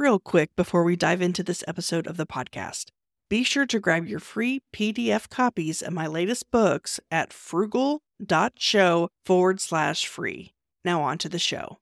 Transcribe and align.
real 0.00 0.18
quick 0.18 0.56
before 0.56 0.82
we 0.82 0.96
dive 0.96 1.20
into 1.20 1.42
this 1.42 1.62
episode 1.68 2.06
of 2.06 2.16
the 2.16 2.26
podcast. 2.26 2.86
Be 3.28 3.44
sure 3.44 3.66
to 3.66 3.78
grab 3.78 4.08
your 4.08 4.18
free 4.18 4.62
PDF 4.72 5.28
copies 5.28 5.82
of 5.82 5.92
my 5.92 6.06
latest 6.06 6.50
books 6.50 6.98
at 7.10 7.34
frugal.show 7.34 9.08
forward 9.26 9.60
slash 9.60 10.06
free. 10.06 10.54
Now, 10.86 11.02
on 11.02 11.18
to 11.18 11.28
the 11.28 11.38
show. 11.38 11.78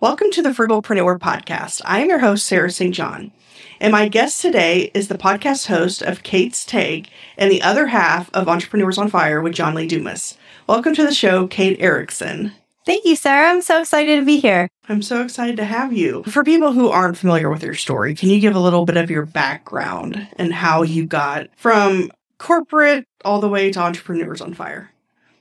Welcome 0.00 0.30
to 0.30 0.42
the 0.42 0.48
Frugalpreneur 0.48 1.18
Podcast. 1.18 1.82
I 1.84 2.00
am 2.00 2.08
your 2.08 2.20
host, 2.20 2.46
Sarah 2.46 2.70
St. 2.70 2.94
John. 2.94 3.32
And 3.80 3.92
my 3.92 4.08
guest 4.08 4.40
today 4.40 4.90
is 4.94 5.08
the 5.08 5.18
podcast 5.18 5.66
host 5.66 6.00
of 6.00 6.22
Kate's 6.22 6.64
Take 6.64 7.10
and 7.36 7.50
the 7.50 7.62
other 7.62 7.88
half 7.88 8.30
of 8.32 8.48
Entrepreneurs 8.48 8.96
on 8.96 9.08
Fire 9.08 9.42
with 9.42 9.52
John 9.52 9.74
Lee 9.74 9.86
Dumas. 9.86 10.38
Welcome 10.66 10.94
to 10.94 11.04
the 11.04 11.12
show, 11.12 11.46
Kate 11.46 11.76
Erickson. 11.80 12.54
Thank 12.88 13.04
you, 13.04 13.16
Sarah. 13.16 13.50
I'm 13.50 13.60
so 13.60 13.82
excited 13.82 14.18
to 14.18 14.24
be 14.24 14.40
here. 14.40 14.70
I'm 14.88 15.02
so 15.02 15.20
excited 15.20 15.58
to 15.58 15.64
have 15.66 15.92
you. 15.92 16.22
For 16.22 16.42
people 16.42 16.72
who 16.72 16.88
aren't 16.88 17.18
familiar 17.18 17.50
with 17.50 17.62
your 17.62 17.74
story, 17.74 18.14
can 18.14 18.30
you 18.30 18.40
give 18.40 18.56
a 18.56 18.58
little 18.58 18.86
bit 18.86 18.96
of 18.96 19.10
your 19.10 19.26
background 19.26 20.26
and 20.38 20.54
how 20.54 20.84
you 20.84 21.04
got 21.04 21.48
from 21.58 22.10
corporate 22.38 23.04
all 23.26 23.42
the 23.42 23.48
way 23.50 23.70
to 23.70 23.78
Entrepreneurs 23.78 24.40
on 24.40 24.54
Fire? 24.54 24.90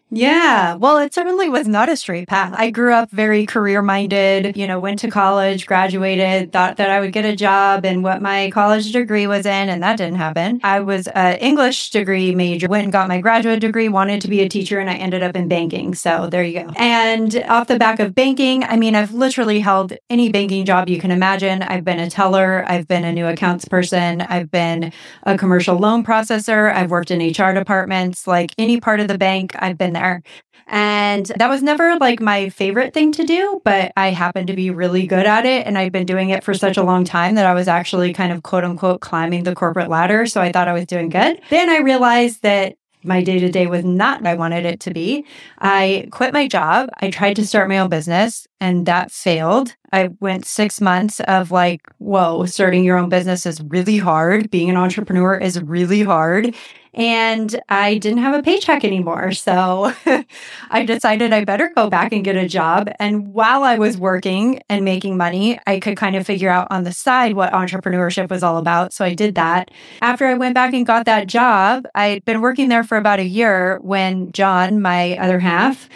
Yeah, 0.10 0.76
well, 0.76 1.00
it 1.00 1.14
certainly 1.14 1.50
was 1.50 1.68
not 1.68 1.90
a 1.90 1.98
straight 1.98 2.30
path. 2.30 2.54
I 2.56 2.70
grew 2.70 2.94
up 2.94 3.12
very 3.12 3.46
career 3.46 3.82
minded, 3.82 4.56
you 4.56 4.66
know, 4.66 4.80
went 4.80 5.00
to 5.00 5.10
college, 5.12 5.66
graduated, 5.68 6.54
thought 6.54 6.78
that 6.78 6.90
I 6.90 7.02
would 7.02 7.12
get 7.12 7.26
a 7.26 7.36
job 7.36 7.84
in 7.84 8.04
what 8.04 8.22
my 8.22 8.50
college 8.52 8.94
degree 8.94 9.28
was 9.28 9.46
in, 9.46 9.68
and 9.68 9.84
that 9.84 9.98
didn't 9.98 10.16
happen. 10.16 10.62
I 10.64 10.80
was 10.80 11.08
an 11.08 11.36
English 11.40 11.90
degree 11.90 12.34
major, 12.34 12.70
went 12.70 12.84
and 12.84 12.94
got 12.94 13.10
my 13.10 13.20
graduate 13.20 13.60
degree, 13.60 13.90
wanted 13.90 14.22
to 14.22 14.30
be 14.30 14.40
a 14.40 14.48
teacher, 14.48 14.80
and 14.80 14.90
I 14.90 14.94
ended 14.94 15.24
up 15.24 15.36
in 15.36 15.50
banking. 15.50 15.94
So 15.94 16.30
there 16.32 16.42
you 16.42 16.64
go. 16.64 16.72
And 16.78 17.44
off 17.50 17.68
the 17.68 17.78
back 17.78 18.00
of 18.00 18.16
banking, 18.16 18.64
I 18.64 18.78
mean, 18.78 18.96
I've 18.96 19.12
literally 19.14 19.60
held 19.60 19.92
any 20.10 20.32
banking 20.32 20.64
job 20.64 20.88
you 20.88 21.02
can 21.02 21.12
imagine. 21.12 21.64
I've 21.64 21.84
been 21.84 22.00
a 22.00 22.10
teller, 22.10 22.64
I've 22.66 22.88
been 22.88 23.04
a 23.04 23.12
new 23.12 23.28
accounts 23.28 23.66
person, 23.66 24.22
I've 24.22 24.50
been 24.52 24.94
a 25.24 25.38
commercial 25.38 25.76
loan 25.78 26.06
processor, 26.06 26.74
I've 26.74 26.92
worked 26.92 27.12
in 27.12 27.20
HR 27.20 27.54
departments, 27.54 28.26
like 28.26 28.54
any 28.58 28.80
part 28.80 29.02
of 29.02 29.10
the 29.10 29.18
bank, 29.18 29.54
I've 29.60 29.78
been 29.78 29.97
there. 29.98 30.22
And 30.68 31.26
that 31.38 31.50
was 31.50 31.64
never 31.64 31.98
like 31.98 32.20
my 32.20 32.50
favorite 32.50 32.94
thing 32.94 33.14
to 33.14 33.24
do, 33.24 33.62
but 33.64 33.94
I 33.96 34.10
happened 34.10 34.48
to 34.48 34.54
be 34.54 34.70
really 34.70 35.08
good 35.08 35.26
at 35.26 35.46
it. 35.46 35.66
And 35.66 35.78
I'd 35.78 35.94
been 35.94 36.06
doing 36.06 36.30
it 36.30 36.44
for 36.44 36.54
such 36.54 36.76
a 36.76 36.84
long 36.84 37.06
time 37.06 37.36
that 37.36 37.46
I 37.46 37.54
was 37.54 37.70
actually 37.70 38.14
kind 38.14 38.34
of 38.34 38.44
quote 38.44 38.66
unquote 38.66 39.00
climbing 39.00 39.44
the 39.44 39.56
corporate 39.56 39.90
ladder. 39.90 40.26
So 40.26 40.42
I 40.42 40.52
thought 40.52 40.68
I 40.68 40.74
was 40.74 40.86
doing 40.86 41.10
good. 41.10 41.42
Then 41.50 41.70
I 41.70 41.78
realized 41.78 42.42
that 42.42 42.76
my 43.04 43.24
day 43.24 43.40
to 43.40 43.50
day 43.50 43.68
was 43.68 43.86
not 43.86 44.22
what 44.22 44.28
I 44.28 44.34
wanted 44.34 44.66
it 44.66 44.82
to 44.82 44.92
be. 44.92 45.26
I 45.60 46.10
quit 46.12 46.34
my 46.34 46.48
job. 46.48 46.90
I 47.00 47.10
tried 47.12 47.36
to 47.38 47.48
start 47.48 47.70
my 47.70 47.78
own 47.78 47.90
business 47.90 48.46
and 48.60 48.86
that 48.86 49.12
failed. 49.12 49.76
I 49.92 50.10
went 50.20 50.46
six 50.46 50.82
months 50.82 51.20
of 51.22 51.52
like, 51.52 51.82
whoa, 51.98 52.46
starting 52.46 52.84
your 52.84 52.98
own 52.98 53.10
business 53.10 53.46
is 53.46 53.62
really 53.62 53.98
hard. 53.98 54.50
Being 54.50 54.70
an 54.70 54.78
entrepreneur 54.78 55.36
is 55.38 55.62
really 55.62 56.04
hard 56.04 56.56
and 56.98 57.62
I 57.70 58.00
didn't 58.00 58.24
have 58.24 58.34
a 58.34 58.42
paycheck 58.42 58.84
anymore. 58.84 59.32
So 59.32 59.94
I 60.72 60.84
decided 60.84 61.32
I 61.32 61.46
better 61.46 61.72
go 61.76 61.92
back 61.92 62.12
and 62.12 62.26
get 62.26 62.36
a 62.36 62.48
job. 62.48 62.90
And 63.00 63.34
while 63.34 63.64
I 63.64 63.78
was 63.78 63.98
working 63.98 64.62
and 64.68 64.84
making 64.84 65.16
money, 65.16 65.60
I 65.68 65.80
could 65.80 65.96
kind 65.96 66.16
of 66.16 66.26
figure 66.26 66.50
out 66.50 66.68
on 66.72 66.84
the 66.84 66.92
side 66.92 67.36
what 67.36 67.54
entrepreneurship 67.54 68.32
was 68.32 68.42
all 68.42 68.58
about. 68.58 68.94
So 68.94 69.06
I 69.06 69.14
did 69.14 69.36
that. 69.36 69.70
After 70.02 70.26
I 70.26 70.34
went 70.34 70.56
back 70.56 70.74
and 70.74 70.88
got 70.88 71.06
that 71.06 71.28
job, 71.28 71.86
I'd 71.94 72.26
been 72.26 72.42
working 72.42 72.70
there 72.70 72.84
for 72.84 72.98
about 72.98 73.20
a 73.20 73.26
year 73.26 73.78
when 73.84 74.32
John, 74.32 74.82
my 74.82 75.18
other 75.20 75.40
half, 75.40 75.88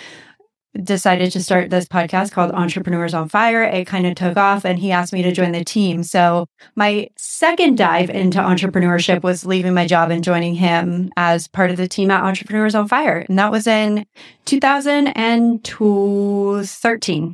decided 0.83 1.31
to 1.33 1.43
start 1.43 1.69
this 1.69 1.85
podcast 1.85 2.31
called 2.31 2.51
Entrepreneurs 2.51 3.13
on 3.13 3.27
Fire. 3.27 3.61
It 3.63 3.87
kind 3.87 4.07
of 4.07 4.15
took 4.15 4.37
off 4.37 4.63
and 4.65 4.79
he 4.79 4.91
asked 4.91 5.11
me 5.11 5.21
to 5.23 5.31
join 5.31 5.51
the 5.51 5.65
team. 5.65 6.03
So 6.03 6.45
my 6.75 7.09
second 7.17 7.77
dive 7.77 8.09
into 8.09 8.39
entrepreneurship 8.39 9.21
was 9.23 9.45
leaving 9.45 9.73
my 9.73 9.85
job 9.85 10.11
and 10.11 10.23
joining 10.23 10.55
him 10.55 11.11
as 11.17 11.47
part 11.47 11.71
of 11.71 11.77
the 11.77 11.87
team 11.87 12.09
at 12.09 12.23
Entrepreneurs 12.23 12.75
on 12.75 12.87
Fire. 12.87 13.25
And 13.27 13.37
that 13.37 13.51
was 13.51 13.67
in 13.67 14.05
2013. 14.45 17.33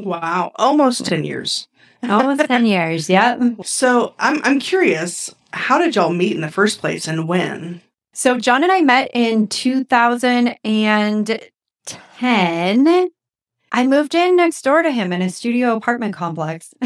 Wow, 0.00 0.50
almost 0.56 1.06
10 1.06 1.22
years. 1.24 1.68
almost 2.02 2.44
10 2.46 2.66
years, 2.74 3.08
yeah. 3.08 3.38
So 3.62 4.14
I'm 4.18 4.40
I'm 4.42 4.58
curious, 4.58 5.32
how 5.52 5.78
did 5.78 5.94
y'all 5.94 6.12
meet 6.12 6.34
in 6.34 6.40
the 6.40 6.50
first 6.50 6.80
place 6.80 7.06
and 7.06 7.28
when? 7.28 7.80
So 8.12 8.38
John 8.38 8.64
and 8.64 8.72
I 8.72 8.80
met 8.80 9.10
in 9.14 9.46
2000 9.48 10.56
and 10.64 11.40
10, 11.86 13.08
I 13.72 13.86
moved 13.86 14.14
in 14.14 14.36
next 14.36 14.62
door 14.62 14.82
to 14.82 14.90
him 14.90 15.12
in 15.12 15.22
a 15.22 15.30
studio 15.30 15.76
apartment 15.76 16.14
complex. 16.14 16.72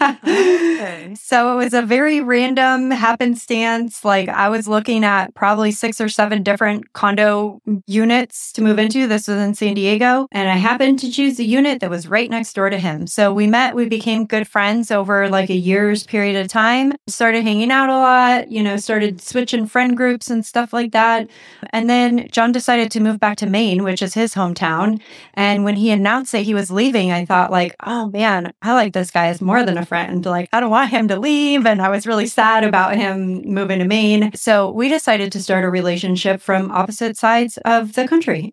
So 1.14 1.52
it 1.52 1.64
was 1.64 1.74
a 1.74 1.82
very 1.82 2.20
random 2.20 2.90
happenstance. 2.90 4.04
Like 4.04 4.28
I 4.28 4.48
was 4.48 4.68
looking 4.68 5.04
at 5.04 5.34
probably 5.34 5.72
six 5.72 6.00
or 6.00 6.08
seven 6.08 6.42
different 6.42 6.92
condo 6.92 7.60
units 7.86 8.52
to 8.52 8.62
move 8.62 8.78
into. 8.78 9.06
This 9.06 9.28
was 9.28 9.38
in 9.38 9.54
San 9.54 9.74
Diego. 9.74 10.28
And 10.30 10.48
I 10.48 10.56
happened 10.56 10.98
to 11.00 11.10
choose 11.10 11.36
the 11.36 11.44
unit 11.44 11.80
that 11.80 11.90
was 11.90 12.06
right 12.06 12.30
next 12.30 12.52
door 12.54 12.70
to 12.70 12.78
him. 12.78 13.06
So 13.06 13.32
we 13.32 13.46
met, 13.46 13.74
we 13.74 13.88
became 13.88 14.26
good 14.26 14.46
friends 14.46 14.90
over 14.90 15.28
like 15.28 15.50
a 15.50 15.54
year's 15.54 16.04
period 16.04 16.36
of 16.36 16.48
time, 16.48 16.92
started 17.06 17.42
hanging 17.42 17.70
out 17.70 17.88
a 17.88 17.98
lot, 17.98 18.50
you 18.50 18.62
know, 18.62 18.76
started 18.76 19.20
switching 19.20 19.66
friend 19.66 19.96
groups 19.96 20.30
and 20.30 20.44
stuff 20.44 20.72
like 20.72 20.92
that. 20.92 21.28
And 21.70 21.90
then 21.90 22.28
John 22.30 22.52
decided 22.52 22.90
to 22.92 23.00
move 23.00 23.18
back 23.18 23.36
to 23.38 23.46
Maine, 23.46 23.82
which 23.82 24.02
is 24.02 24.14
his 24.14 24.34
hometown. 24.34 25.00
And 25.34 25.64
when 25.64 25.76
he 25.76 25.90
announced 25.90 26.18
announced 26.18 26.32
that 26.32 26.42
he 26.42 26.54
was 26.54 26.70
leaving, 26.70 27.12
I 27.12 27.24
thought 27.24 27.50
like, 27.50 27.76
oh 27.84 28.10
man, 28.10 28.52
I 28.62 28.74
like 28.74 28.92
this 28.92 29.10
guy 29.10 29.26
as 29.26 29.40
more 29.40 29.64
than 29.64 29.78
a 29.78 29.86
friend. 29.88 30.24
Like, 30.24 30.48
I 30.52 30.60
don't 30.60 30.70
want 30.70 30.90
him 30.90 31.08
to 31.08 31.18
leave. 31.18 31.66
And 31.66 31.82
I 31.82 31.88
was 31.88 32.06
really 32.06 32.26
sad 32.26 32.62
about 32.62 32.96
him 32.96 33.42
moving 33.44 33.80
to 33.80 33.84
Maine. 33.84 34.30
So 34.34 34.70
we 34.70 34.88
decided 34.88 35.32
to 35.32 35.42
start 35.42 35.64
a 35.64 35.70
relationship 35.70 36.40
from 36.40 36.70
opposite 36.70 37.16
sides 37.16 37.58
of 37.64 37.94
the 37.94 38.06
country, 38.06 38.52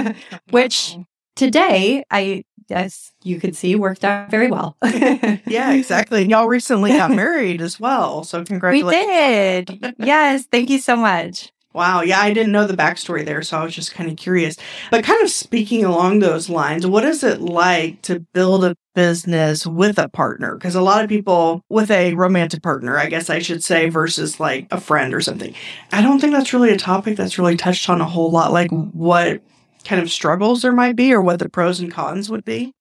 which 0.50 0.96
today 1.36 2.04
I 2.10 2.44
as 2.70 3.12
you 3.22 3.38
could 3.38 3.54
see, 3.54 3.74
worked 3.74 4.04
out 4.04 4.30
very 4.30 4.50
well. 4.50 4.76
yeah, 4.82 5.72
exactly. 5.72 6.22
And 6.22 6.30
y'all 6.30 6.46
recently 6.46 6.90
got 6.90 7.10
married 7.10 7.60
as 7.60 7.78
well. 7.78 8.24
So 8.24 8.44
congratulations. 8.44 9.70
We 9.70 9.76
did. 9.78 9.94
yes. 9.98 10.46
Thank 10.50 10.70
you 10.70 10.78
so 10.78 10.96
much. 10.96 11.52
Wow. 11.72 12.02
Yeah, 12.02 12.20
I 12.20 12.32
didn't 12.32 12.52
know 12.52 12.66
the 12.66 12.76
backstory 12.76 13.24
there, 13.24 13.42
so 13.42 13.58
I 13.58 13.64
was 13.64 13.74
just 13.74 13.94
kind 13.94 14.10
of 14.10 14.16
curious. 14.16 14.56
But 14.90 15.04
kind 15.04 15.22
of 15.22 15.30
speaking 15.30 15.84
along 15.84 16.18
those 16.18 16.50
lines, 16.50 16.86
what 16.86 17.04
is 17.04 17.22
it 17.22 17.40
like 17.40 18.02
to 18.02 18.20
build 18.20 18.64
a 18.64 18.76
business 18.94 19.66
with 19.66 19.98
a 19.98 20.08
partner? 20.08 20.54
Because 20.54 20.74
a 20.74 20.82
lot 20.82 21.02
of 21.02 21.08
people 21.08 21.62
with 21.68 21.90
a 21.90 22.14
romantic 22.14 22.62
partner, 22.62 22.98
I 22.98 23.06
guess 23.06 23.30
I 23.30 23.38
should 23.38 23.62
say, 23.64 23.88
versus 23.88 24.40
like 24.40 24.66
a 24.70 24.80
friend 24.80 25.14
or 25.14 25.20
something. 25.20 25.54
I 25.92 26.02
don't 26.02 26.20
think 26.20 26.32
that's 26.32 26.52
really 26.52 26.70
a 26.70 26.78
topic 26.78 27.16
that's 27.16 27.38
really 27.38 27.56
touched 27.56 27.88
on 27.88 28.00
a 28.00 28.06
whole 28.06 28.30
lot, 28.30 28.52
like 28.52 28.70
what 28.70 29.42
kind 29.84 30.00
of 30.00 30.10
struggles 30.10 30.62
there 30.62 30.72
might 30.72 30.96
be 30.96 31.12
or 31.12 31.20
what 31.20 31.38
the 31.38 31.48
pros 31.48 31.80
and 31.80 31.92
cons 31.92 32.30
would 32.30 32.44
be. 32.44 32.72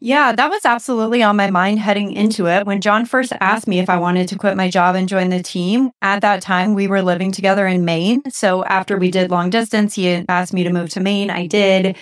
Yeah, 0.00 0.30
that 0.30 0.48
was 0.48 0.64
absolutely 0.64 1.24
on 1.24 1.34
my 1.34 1.50
mind 1.50 1.80
heading 1.80 2.12
into 2.12 2.46
it. 2.46 2.66
When 2.66 2.80
John 2.80 3.04
first 3.04 3.32
asked 3.40 3.66
me 3.66 3.80
if 3.80 3.90
I 3.90 3.98
wanted 3.98 4.28
to 4.28 4.38
quit 4.38 4.56
my 4.56 4.70
job 4.70 4.94
and 4.94 5.08
join 5.08 5.30
the 5.30 5.42
team, 5.42 5.90
at 6.02 6.20
that 6.20 6.40
time 6.40 6.74
we 6.74 6.86
were 6.86 7.02
living 7.02 7.32
together 7.32 7.66
in 7.66 7.84
Maine. 7.84 8.22
So 8.30 8.64
after 8.64 8.96
we 8.96 9.10
did 9.10 9.32
long 9.32 9.50
distance, 9.50 9.96
he 9.96 10.24
asked 10.28 10.52
me 10.52 10.62
to 10.62 10.70
move 10.70 10.90
to 10.90 11.00
Maine. 11.00 11.30
I 11.30 11.48
did 11.48 11.96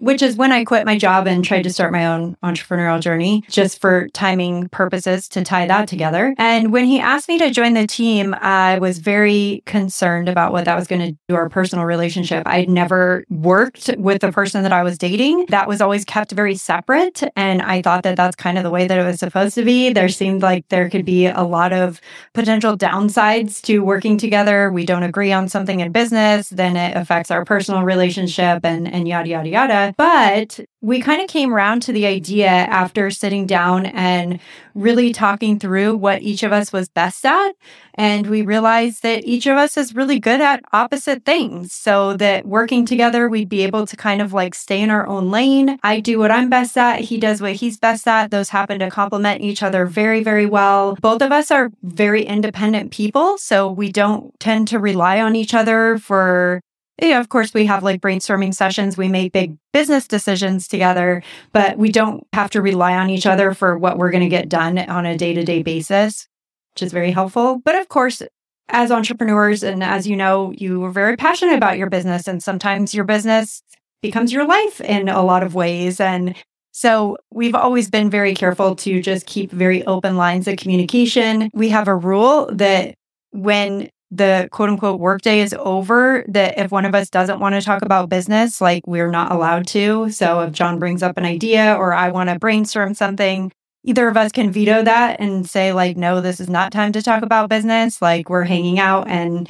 which 0.00 0.22
is 0.22 0.36
when 0.36 0.52
I 0.52 0.64
quit 0.64 0.86
my 0.86 0.98
job 0.98 1.26
and 1.26 1.44
tried 1.44 1.62
to 1.62 1.72
start 1.72 1.92
my 1.92 2.06
own 2.06 2.36
entrepreneurial 2.42 3.00
journey 3.00 3.44
just 3.48 3.80
for 3.80 4.08
timing 4.08 4.68
purposes 4.68 5.28
to 5.30 5.44
tie 5.44 5.66
that 5.66 5.88
together. 5.88 6.34
And 6.38 6.72
when 6.72 6.86
he 6.86 6.98
asked 6.98 7.28
me 7.28 7.38
to 7.38 7.50
join 7.50 7.74
the 7.74 7.86
team, 7.86 8.34
I 8.40 8.78
was 8.78 8.98
very 8.98 9.62
concerned 9.66 10.28
about 10.28 10.52
what 10.52 10.64
that 10.64 10.76
was 10.76 10.86
going 10.86 11.02
to 11.02 11.18
do 11.28 11.34
our 11.34 11.48
personal 11.48 11.84
relationship. 11.84 12.42
I'd 12.46 12.68
never 12.68 13.24
worked 13.28 13.90
with 13.98 14.20
the 14.20 14.32
person 14.32 14.62
that 14.62 14.72
I 14.72 14.82
was 14.82 14.98
dating. 14.98 15.46
That 15.50 15.68
was 15.68 15.80
always 15.80 16.04
kept 16.04 16.32
very 16.32 16.54
separate. 16.56 17.22
And 17.36 17.62
I 17.62 17.82
thought 17.82 18.02
that 18.04 18.16
that's 18.16 18.36
kind 18.36 18.58
of 18.58 18.64
the 18.64 18.70
way 18.70 18.86
that 18.86 18.98
it 18.98 19.04
was 19.04 19.18
supposed 19.18 19.54
to 19.56 19.64
be. 19.64 19.92
There 19.92 20.08
seemed 20.08 20.42
like 20.42 20.66
there 20.68 20.88
could 20.88 21.04
be 21.04 21.26
a 21.26 21.42
lot 21.42 21.72
of 21.72 22.00
potential 22.32 22.76
downsides 22.76 23.60
to 23.62 23.80
working 23.80 24.16
together. 24.16 24.70
We 24.72 24.86
don't 24.86 25.02
agree 25.02 25.32
on 25.32 25.48
something 25.48 25.80
in 25.80 25.92
business, 25.92 26.48
then 26.48 26.76
it 26.76 26.96
affects 26.96 27.30
our 27.30 27.44
personal 27.44 27.82
relationship 27.82 28.64
and, 28.64 28.90
and 28.92 29.06
yada, 29.06 29.28
yada, 29.28 29.48
yada. 29.48 29.89
But 29.96 30.60
we 30.80 31.00
kind 31.00 31.20
of 31.20 31.28
came 31.28 31.52
around 31.52 31.82
to 31.82 31.92
the 31.92 32.06
idea 32.06 32.48
after 32.48 33.10
sitting 33.10 33.46
down 33.46 33.86
and 33.86 34.40
really 34.74 35.12
talking 35.12 35.58
through 35.58 35.96
what 35.96 36.22
each 36.22 36.42
of 36.42 36.52
us 36.52 36.72
was 36.72 36.88
best 36.88 37.26
at. 37.26 37.52
And 37.94 38.28
we 38.28 38.42
realized 38.42 39.02
that 39.02 39.24
each 39.24 39.46
of 39.46 39.58
us 39.58 39.76
is 39.76 39.94
really 39.94 40.18
good 40.18 40.40
at 40.40 40.62
opposite 40.72 41.24
things. 41.24 41.72
So 41.72 42.16
that 42.16 42.46
working 42.46 42.86
together, 42.86 43.28
we'd 43.28 43.48
be 43.48 43.62
able 43.62 43.86
to 43.86 43.96
kind 43.96 44.22
of 44.22 44.32
like 44.32 44.54
stay 44.54 44.80
in 44.80 44.90
our 44.90 45.06
own 45.06 45.30
lane. 45.30 45.78
I 45.82 46.00
do 46.00 46.18
what 46.18 46.30
I'm 46.30 46.48
best 46.48 46.78
at. 46.78 47.00
He 47.00 47.18
does 47.18 47.42
what 47.42 47.52
he's 47.52 47.78
best 47.78 48.06
at. 48.08 48.30
Those 48.30 48.48
happen 48.48 48.78
to 48.78 48.90
complement 48.90 49.42
each 49.42 49.62
other 49.62 49.86
very, 49.86 50.22
very 50.22 50.46
well. 50.46 50.96
Both 51.00 51.20
of 51.20 51.32
us 51.32 51.50
are 51.50 51.70
very 51.82 52.22
independent 52.22 52.90
people. 52.90 53.36
So 53.38 53.70
we 53.70 53.92
don't 53.92 54.38
tend 54.40 54.68
to 54.68 54.78
rely 54.78 55.20
on 55.20 55.36
each 55.36 55.52
other 55.52 55.98
for 55.98 56.62
yeah, 57.00 57.20
of 57.20 57.28
course, 57.28 57.54
we 57.54 57.66
have 57.66 57.82
like 57.82 58.00
brainstorming 58.00 58.54
sessions. 58.54 58.96
We 58.96 59.08
make 59.08 59.32
big 59.32 59.56
business 59.72 60.06
decisions 60.06 60.68
together, 60.68 61.22
but 61.52 61.78
we 61.78 61.90
don't 61.90 62.26
have 62.32 62.50
to 62.50 62.62
rely 62.62 62.94
on 62.94 63.10
each 63.10 63.26
other 63.26 63.54
for 63.54 63.78
what 63.78 63.98
we're 63.98 64.10
going 64.10 64.22
to 64.22 64.28
get 64.28 64.48
done 64.48 64.78
on 64.78 65.06
a 65.06 65.16
day 65.16 65.32
to 65.34 65.44
day 65.44 65.62
basis, 65.62 66.28
which 66.74 66.82
is 66.82 66.92
very 66.92 67.10
helpful. 67.10 67.60
But 67.64 67.76
of 67.76 67.88
course, 67.88 68.22
as 68.68 68.90
entrepreneurs, 68.90 69.62
and 69.62 69.82
as 69.82 70.06
you 70.06 70.16
know, 70.16 70.52
you 70.52 70.84
are 70.84 70.92
very 70.92 71.16
passionate 71.16 71.56
about 71.56 71.78
your 71.78 71.90
business, 71.90 72.28
and 72.28 72.42
sometimes 72.42 72.94
your 72.94 73.04
business 73.04 73.62
becomes 74.02 74.32
your 74.32 74.46
life 74.46 74.80
in 74.80 75.08
a 75.08 75.22
lot 75.22 75.42
of 75.42 75.54
ways. 75.54 76.00
And 76.00 76.34
so 76.72 77.16
we've 77.32 77.54
always 77.54 77.90
been 77.90 78.10
very 78.10 78.34
careful 78.34 78.76
to 78.76 79.02
just 79.02 79.26
keep 79.26 79.50
very 79.50 79.84
open 79.86 80.16
lines 80.16 80.48
of 80.48 80.56
communication. 80.56 81.50
We 81.52 81.68
have 81.70 81.88
a 81.88 81.96
rule 81.96 82.48
that 82.52 82.94
when 83.32 83.90
the 84.10 84.48
quote 84.50 84.68
unquote 84.68 85.00
workday 85.00 85.40
is 85.40 85.54
over, 85.54 86.24
that 86.28 86.58
if 86.58 86.70
one 86.72 86.84
of 86.84 86.94
us 86.94 87.10
doesn't 87.10 87.40
want 87.40 87.54
to 87.54 87.62
talk 87.62 87.82
about 87.82 88.08
business, 88.08 88.60
like 88.60 88.86
we're 88.86 89.10
not 89.10 89.30
allowed 89.30 89.66
to. 89.68 90.10
So 90.10 90.40
if 90.40 90.52
John 90.52 90.78
brings 90.78 91.02
up 91.02 91.16
an 91.16 91.24
idea 91.24 91.74
or 91.74 91.92
I 91.92 92.10
want 92.10 92.28
to 92.30 92.38
brainstorm 92.38 92.94
something, 92.94 93.52
either 93.84 94.08
of 94.08 94.16
us 94.16 94.32
can 94.32 94.50
veto 94.50 94.82
that 94.82 95.20
and 95.20 95.48
say, 95.48 95.72
like, 95.72 95.96
no, 95.96 96.20
this 96.20 96.40
is 96.40 96.48
not 96.48 96.72
time 96.72 96.92
to 96.92 97.02
talk 97.02 97.22
about 97.22 97.48
business. 97.48 98.02
Like 98.02 98.28
we're 98.28 98.44
hanging 98.44 98.78
out 98.78 99.08
and 99.08 99.48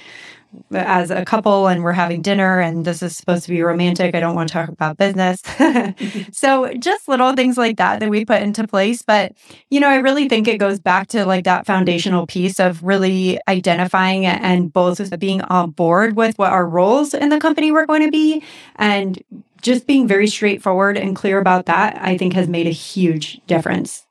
as 0.73 1.11
a 1.11 1.25
couple 1.25 1.69
and 1.69 1.83
we're 1.83 1.93
having 1.93 2.23
dinner 2.23 2.61
and 2.61 2.85
this 2.85 3.03
is 3.03 3.17
supposed 3.17 3.45
to 3.45 3.51
be 3.51 3.63
romantic. 3.63 4.15
I 4.15 4.21
don't 4.21 4.35
want 4.35 4.49
to 4.49 4.53
talk 4.53 4.69
about 4.69 4.97
business. 4.97 5.43
so 6.33 6.73
just 6.75 7.09
little 7.09 7.35
things 7.35 7.57
like 7.57 7.77
that 7.77 8.01
that 8.01 8.11
we 8.11 8.25
put 8.25 8.43
into 8.43 8.67
place. 8.67 9.03
But, 9.03 9.33
you 9.71 9.81
know, 9.81 9.89
I 9.89 9.97
really 9.97 10.29
think 10.29 10.49
it 10.49 10.59
goes 10.59 10.79
back 10.79 11.09
to 11.09 11.25
like 11.25 11.45
that 11.45 11.67
foundational 11.67 12.27
piece 12.27 12.59
of 12.59 12.83
really 12.83 13.39
identifying 13.49 14.27
and 14.27 14.73
both 14.73 15.19
being 15.19 15.43
on 15.43 15.71
board 15.71 16.17
with 16.17 16.39
what 16.39 16.53
our 16.53 16.67
roles 16.67 17.15
in 17.15 17.29
the 17.29 17.41
company 17.41 17.71
were 17.71 17.87
going 17.87 18.03
to 18.03 18.11
be 18.11 18.43
and 18.77 19.23
just 19.63 19.87
being 19.87 20.09
very 20.09 20.27
straightforward 20.27 20.97
and 20.97 21.15
clear 21.15 21.39
about 21.39 21.67
that, 21.67 21.99
I 22.01 22.17
think 22.17 22.33
has 22.33 22.49
made 22.49 22.67
a 22.67 22.71
huge 22.71 23.41
difference. 23.47 24.07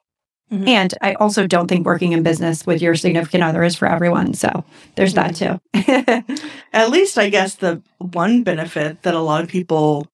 Mm-hmm. 0.52 0.68
And 0.68 0.94
I 1.02 1.14
also 1.14 1.46
don't 1.46 1.68
think 1.68 1.86
working 1.86 2.14
in 2.14 2.24
business 2.24 2.66
with 2.66 2.82
your 2.82 2.96
significant 2.96 3.44
other 3.44 3.64
is 3.64 3.76
for 3.76 3.88
everyone. 3.88 4.34
So 4.34 4.64
there's 4.96 5.14
that 5.14 5.36
too. 5.36 5.60
At 6.74 6.90
least, 6.90 7.18
I 7.18 7.30
guess, 7.30 7.56
the 7.56 7.82
one 8.00 8.44
benefit 8.44 9.04
that 9.04 9.14
a 9.14 9.20
lot 9.20 9.44
of 9.44 9.50
people 9.50 10.08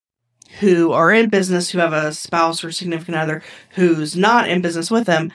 who 0.59 0.91
are 0.91 1.11
in 1.11 1.29
business 1.29 1.69
who 1.69 1.79
have 1.79 1.93
a 1.93 2.13
spouse 2.13 2.63
or 2.63 2.71
significant 2.71 3.17
other 3.17 3.41
who's 3.71 4.15
not 4.15 4.49
in 4.49 4.61
business 4.61 4.91
with 4.91 5.05
them, 5.05 5.31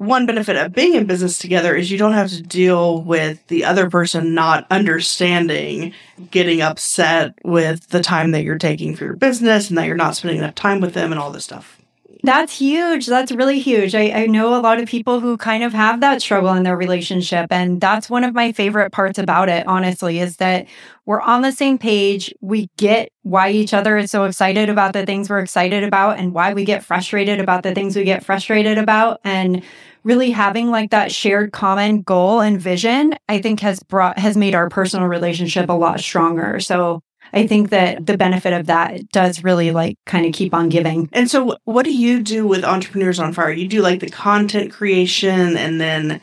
one 0.00 0.24
benefit 0.24 0.56
of 0.56 0.72
being 0.72 0.94
in 0.94 1.06
business 1.06 1.38
together 1.38 1.76
is 1.76 1.90
you 1.90 1.98
don't 1.98 2.14
have 2.14 2.30
to 2.30 2.42
deal 2.42 3.02
with 3.02 3.46
the 3.48 3.64
other 3.64 3.90
person 3.90 4.34
not 4.34 4.66
understanding, 4.70 5.92
getting 6.30 6.62
upset 6.62 7.34
with 7.44 7.86
the 7.88 8.00
time 8.00 8.30
that 8.30 8.42
you're 8.42 8.56
taking 8.56 8.96
for 8.96 9.04
your 9.04 9.16
business 9.16 9.68
and 9.68 9.76
that 9.76 9.86
you're 9.86 9.96
not 9.96 10.16
spending 10.16 10.38
enough 10.38 10.54
time 10.54 10.80
with 10.80 10.94
them 10.94 11.12
and 11.12 11.20
all 11.20 11.30
this 11.30 11.44
stuff. 11.44 11.79
That's 12.22 12.58
huge. 12.58 13.06
That's 13.06 13.32
really 13.32 13.60
huge. 13.60 13.94
I, 13.94 14.10
I 14.10 14.26
know 14.26 14.54
a 14.54 14.60
lot 14.60 14.78
of 14.78 14.86
people 14.86 15.20
who 15.20 15.38
kind 15.38 15.64
of 15.64 15.72
have 15.72 16.00
that 16.02 16.20
struggle 16.20 16.52
in 16.52 16.64
their 16.64 16.76
relationship. 16.76 17.50
And 17.50 17.80
that's 17.80 18.10
one 18.10 18.24
of 18.24 18.34
my 18.34 18.52
favorite 18.52 18.92
parts 18.92 19.18
about 19.18 19.48
it, 19.48 19.66
honestly, 19.66 20.18
is 20.18 20.36
that 20.36 20.66
we're 21.06 21.22
on 21.22 21.40
the 21.40 21.50
same 21.50 21.78
page. 21.78 22.34
We 22.42 22.68
get 22.76 23.10
why 23.22 23.50
each 23.52 23.72
other 23.72 23.96
is 23.96 24.10
so 24.10 24.24
excited 24.24 24.68
about 24.68 24.92
the 24.92 25.06
things 25.06 25.30
we're 25.30 25.38
excited 25.38 25.82
about 25.82 26.18
and 26.18 26.34
why 26.34 26.52
we 26.52 26.66
get 26.66 26.84
frustrated 26.84 27.40
about 27.40 27.62
the 27.62 27.74
things 27.74 27.96
we 27.96 28.04
get 28.04 28.22
frustrated 28.22 28.76
about. 28.76 29.20
And 29.24 29.62
really 30.04 30.30
having 30.30 30.70
like 30.70 30.90
that 30.90 31.10
shared 31.12 31.52
common 31.52 32.02
goal 32.02 32.40
and 32.40 32.60
vision, 32.60 33.14
I 33.30 33.40
think 33.40 33.60
has 33.60 33.80
brought, 33.82 34.18
has 34.18 34.36
made 34.36 34.54
our 34.54 34.68
personal 34.68 35.06
relationship 35.08 35.70
a 35.70 35.74
lot 35.74 36.00
stronger. 36.00 36.60
So 36.60 37.00
I 37.32 37.46
think 37.46 37.70
that 37.70 38.06
the 38.06 38.16
benefit 38.16 38.52
of 38.52 38.66
that 38.66 39.08
does 39.10 39.44
really 39.44 39.70
like 39.70 39.96
kind 40.06 40.26
of 40.26 40.32
keep 40.32 40.52
on 40.52 40.68
giving. 40.68 41.08
And 41.12 41.30
so, 41.30 41.56
what 41.64 41.84
do 41.84 41.92
you 41.92 42.22
do 42.22 42.46
with 42.46 42.64
Entrepreneurs 42.64 43.20
on 43.20 43.32
Fire? 43.32 43.50
You 43.50 43.68
do 43.68 43.82
like 43.82 44.00
the 44.00 44.10
content 44.10 44.72
creation 44.72 45.56
and 45.56 45.80
then 45.80 46.20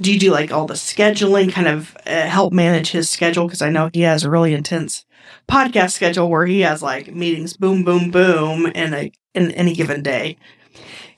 do 0.00 0.12
you 0.12 0.18
do 0.18 0.30
like 0.30 0.50
all 0.50 0.66
the 0.66 0.74
scheduling, 0.74 1.52
kind 1.52 1.68
of 1.68 1.96
uh, 2.06 2.22
help 2.22 2.52
manage 2.52 2.90
his 2.90 3.10
schedule? 3.10 3.46
Because 3.46 3.62
I 3.62 3.70
know 3.70 3.90
he 3.92 4.02
has 4.02 4.24
a 4.24 4.30
really 4.30 4.54
intense 4.54 5.04
podcast 5.48 5.92
schedule 5.92 6.30
where 6.30 6.46
he 6.46 6.60
has 6.60 6.82
like 6.82 7.14
meetings 7.14 7.56
boom, 7.56 7.84
boom, 7.84 8.10
boom 8.10 8.66
in, 8.66 8.94
a, 8.94 9.12
in 9.34 9.50
any 9.52 9.74
given 9.74 10.02
day. 10.02 10.38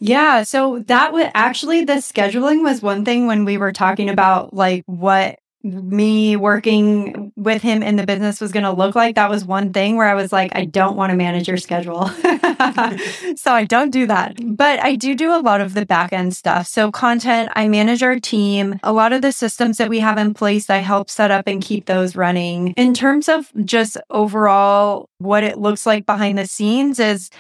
Yeah. 0.00 0.42
So 0.42 0.80
that 0.88 1.12
would 1.12 1.30
actually, 1.32 1.84
the 1.84 1.94
scheduling 1.94 2.64
was 2.64 2.82
one 2.82 3.04
thing 3.04 3.28
when 3.28 3.44
we 3.44 3.56
were 3.56 3.72
talking 3.72 4.10
about 4.10 4.52
like 4.52 4.82
what 4.86 5.38
me 5.62 6.36
working 6.36 7.32
with 7.36 7.62
him 7.62 7.82
in 7.82 7.96
the 7.96 8.06
business 8.06 8.40
was 8.40 8.52
going 8.52 8.64
to 8.64 8.72
look 8.72 8.94
like. 8.94 9.14
That 9.14 9.30
was 9.30 9.44
one 9.44 9.72
thing 9.72 9.96
where 9.96 10.08
I 10.08 10.14
was 10.14 10.32
like, 10.32 10.54
I 10.54 10.64
don't 10.64 10.96
want 10.96 11.10
to 11.10 11.16
manage 11.16 11.48
your 11.48 11.56
schedule. 11.56 12.08
so 13.36 13.52
I 13.52 13.64
don't 13.68 13.90
do 13.90 14.06
that. 14.06 14.36
But 14.44 14.82
I 14.82 14.96
do 14.96 15.14
do 15.14 15.34
a 15.34 15.40
lot 15.40 15.60
of 15.60 15.74
the 15.74 15.86
back 15.86 16.12
end 16.12 16.34
stuff. 16.34 16.66
So, 16.66 16.90
content, 16.90 17.50
I 17.54 17.68
manage 17.68 18.02
our 18.02 18.18
team. 18.18 18.78
A 18.82 18.92
lot 18.92 19.12
of 19.12 19.22
the 19.22 19.32
systems 19.32 19.78
that 19.78 19.88
we 19.88 20.00
have 20.00 20.18
in 20.18 20.34
place, 20.34 20.68
I 20.68 20.78
help 20.78 21.10
set 21.10 21.30
up 21.30 21.46
and 21.46 21.62
keep 21.62 21.86
those 21.86 22.16
running. 22.16 22.68
In 22.76 22.94
terms 22.94 23.28
of 23.28 23.52
just 23.64 23.96
overall, 24.10 25.08
what 25.18 25.44
it 25.44 25.58
looks 25.58 25.86
like 25.86 26.06
behind 26.06 26.38
the 26.38 26.46
scenes 26.46 26.98
is 26.98 27.30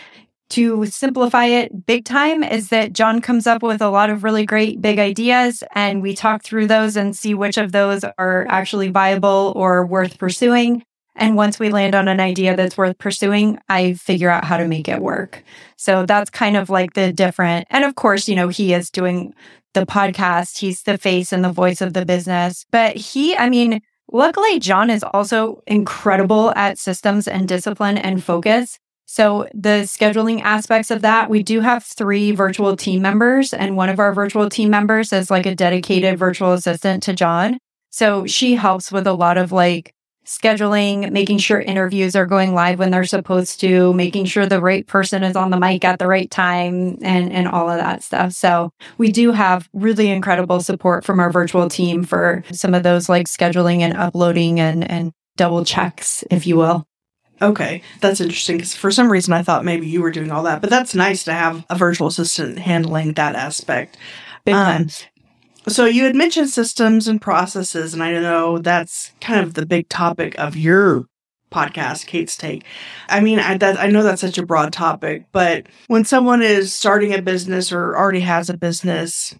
to 0.52 0.84
simplify 0.86 1.46
it 1.46 1.86
big 1.86 2.04
time 2.04 2.44
is 2.44 2.68
that 2.68 2.92
John 2.92 3.22
comes 3.22 3.46
up 3.46 3.62
with 3.62 3.80
a 3.80 3.88
lot 3.88 4.10
of 4.10 4.22
really 4.22 4.44
great 4.44 4.82
big 4.82 4.98
ideas 4.98 5.64
and 5.74 6.02
we 6.02 6.14
talk 6.14 6.42
through 6.42 6.66
those 6.66 6.94
and 6.96 7.16
see 7.16 7.32
which 7.32 7.56
of 7.56 7.72
those 7.72 8.04
are 8.18 8.46
actually 8.48 8.88
viable 8.88 9.54
or 9.56 9.86
worth 9.86 10.18
pursuing. 10.18 10.84
And 11.16 11.36
once 11.36 11.58
we 11.58 11.70
land 11.70 11.94
on 11.94 12.06
an 12.06 12.20
idea 12.20 12.54
that's 12.54 12.76
worth 12.76 12.98
pursuing, 12.98 13.58
I 13.68 13.94
figure 13.94 14.28
out 14.28 14.44
how 14.44 14.58
to 14.58 14.68
make 14.68 14.88
it 14.88 15.00
work. 15.00 15.42
So 15.76 16.04
that's 16.04 16.30
kind 16.30 16.56
of 16.56 16.68
like 16.68 16.92
the 16.92 17.12
different. 17.12 17.66
And 17.70 17.84
of 17.84 17.94
course, 17.94 18.28
you 18.28 18.36
know, 18.36 18.48
he 18.48 18.74
is 18.74 18.90
doing 18.90 19.34
the 19.72 19.86
podcast. 19.86 20.58
He's 20.58 20.82
the 20.82 20.98
face 20.98 21.32
and 21.32 21.42
the 21.42 21.52
voice 21.52 21.80
of 21.80 21.94
the 21.94 22.04
business. 22.04 22.66
But 22.70 22.96
he, 22.96 23.34
I 23.36 23.48
mean, 23.48 23.80
luckily, 24.12 24.58
John 24.58 24.90
is 24.90 25.02
also 25.02 25.62
incredible 25.66 26.52
at 26.56 26.78
systems 26.78 27.26
and 27.26 27.48
discipline 27.48 27.96
and 27.96 28.22
focus. 28.22 28.78
So, 29.12 29.46
the 29.52 29.82
scheduling 29.84 30.40
aspects 30.40 30.90
of 30.90 31.02
that, 31.02 31.28
we 31.28 31.42
do 31.42 31.60
have 31.60 31.84
three 31.84 32.30
virtual 32.30 32.78
team 32.78 33.02
members, 33.02 33.52
and 33.52 33.76
one 33.76 33.90
of 33.90 33.98
our 33.98 34.14
virtual 34.14 34.48
team 34.48 34.70
members 34.70 35.12
is 35.12 35.30
like 35.30 35.44
a 35.44 35.54
dedicated 35.54 36.18
virtual 36.18 36.54
assistant 36.54 37.02
to 37.02 37.12
John. 37.12 37.58
So, 37.90 38.24
she 38.24 38.54
helps 38.54 38.90
with 38.90 39.06
a 39.06 39.12
lot 39.12 39.36
of 39.36 39.52
like 39.52 39.92
scheduling, 40.24 41.12
making 41.12 41.36
sure 41.36 41.60
interviews 41.60 42.16
are 42.16 42.24
going 42.24 42.54
live 42.54 42.78
when 42.78 42.90
they're 42.90 43.04
supposed 43.04 43.60
to, 43.60 43.92
making 43.92 44.24
sure 44.24 44.46
the 44.46 44.62
right 44.62 44.86
person 44.86 45.22
is 45.22 45.36
on 45.36 45.50
the 45.50 45.60
mic 45.60 45.84
at 45.84 45.98
the 45.98 46.06
right 46.06 46.30
time, 46.30 46.96
and, 47.02 47.30
and 47.30 47.46
all 47.48 47.68
of 47.68 47.76
that 47.76 48.02
stuff. 48.02 48.32
So, 48.32 48.70
we 48.96 49.12
do 49.12 49.32
have 49.32 49.68
really 49.74 50.08
incredible 50.08 50.60
support 50.60 51.04
from 51.04 51.20
our 51.20 51.30
virtual 51.30 51.68
team 51.68 52.04
for 52.04 52.42
some 52.50 52.72
of 52.72 52.82
those 52.82 53.10
like 53.10 53.26
scheduling 53.26 53.80
and 53.80 53.94
uploading 53.94 54.58
and, 54.58 54.90
and 54.90 55.12
double 55.36 55.66
checks, 55.66 56.24
if 56.30 56.46
you 56.46 56.56
will. 56.56 56.86
Okay, 57.42 57.82
that's 58.00 58.20
interesting 58.20 58.56
because 58.56 58.74
for 58.74 58.92
some 58.92 59.10
reason 59.10 59.34
I 59.34 59.42
thought 59.42 59.64
maybe 59.64 59.88
you 59.88 60.00
were 60.00 60.12
doing 60.12 60.30
all 60.30 60.44
that, 60.44 60.60
but 60.60 60.70
that's 60.70 60.94
nice 60.94 61.24
to 61.24 61.32
have 61.32 61.66
a 61.68 61.76
virtual 61.76 62.06
assistant 62.06 62.60
handling 62.60 63.14
that 63.14 63.34
aspect. 63.34 63.98
Big 64.44 64.54
um, 64.54 64.88
so 65.68 65.84
you 65.84 66.04
had 66.04 66.16
mentioned 66.16 66.50
systems 66.50 67.06
and 67.06 67.20
processes, 67.20 67.94
and 67.94 68.02
I 68.02 68.12
know 68.12 68.58
that's 68.58 69.12
kind 69.20 69.40
of 69.40 69.54
the 69.54 69.66
big 69.66 69.88
topic 69.88 70.36
of 70.38 70.56
your 70.56 71.06
podcast, 71.52 72.06
Kate's 72.06 72.36
Take. 72.36 72.64
I 73.08 73.20
mean, 73.20 73.38
I, 73.38 73.58
that, 73.58 73.78
I 73.78 73.88
know 73.88 74.02
that's 74.02 74.22
such 74.22 74.38
a 74.38 74.46
broad 74.46 74.72
topic, 74.72 75.26
but 75.30 75.66
when 75.86 76.04
someone 76.04 76.42
is 76.42 76.74
starting 76.74 77.14
a 77.14 77.22
business 77.22 77.70
or 77.70 77.96
already 77.96 78.20
has 78.20 78.50
a 78.50 78.56
business, 78.56 79.34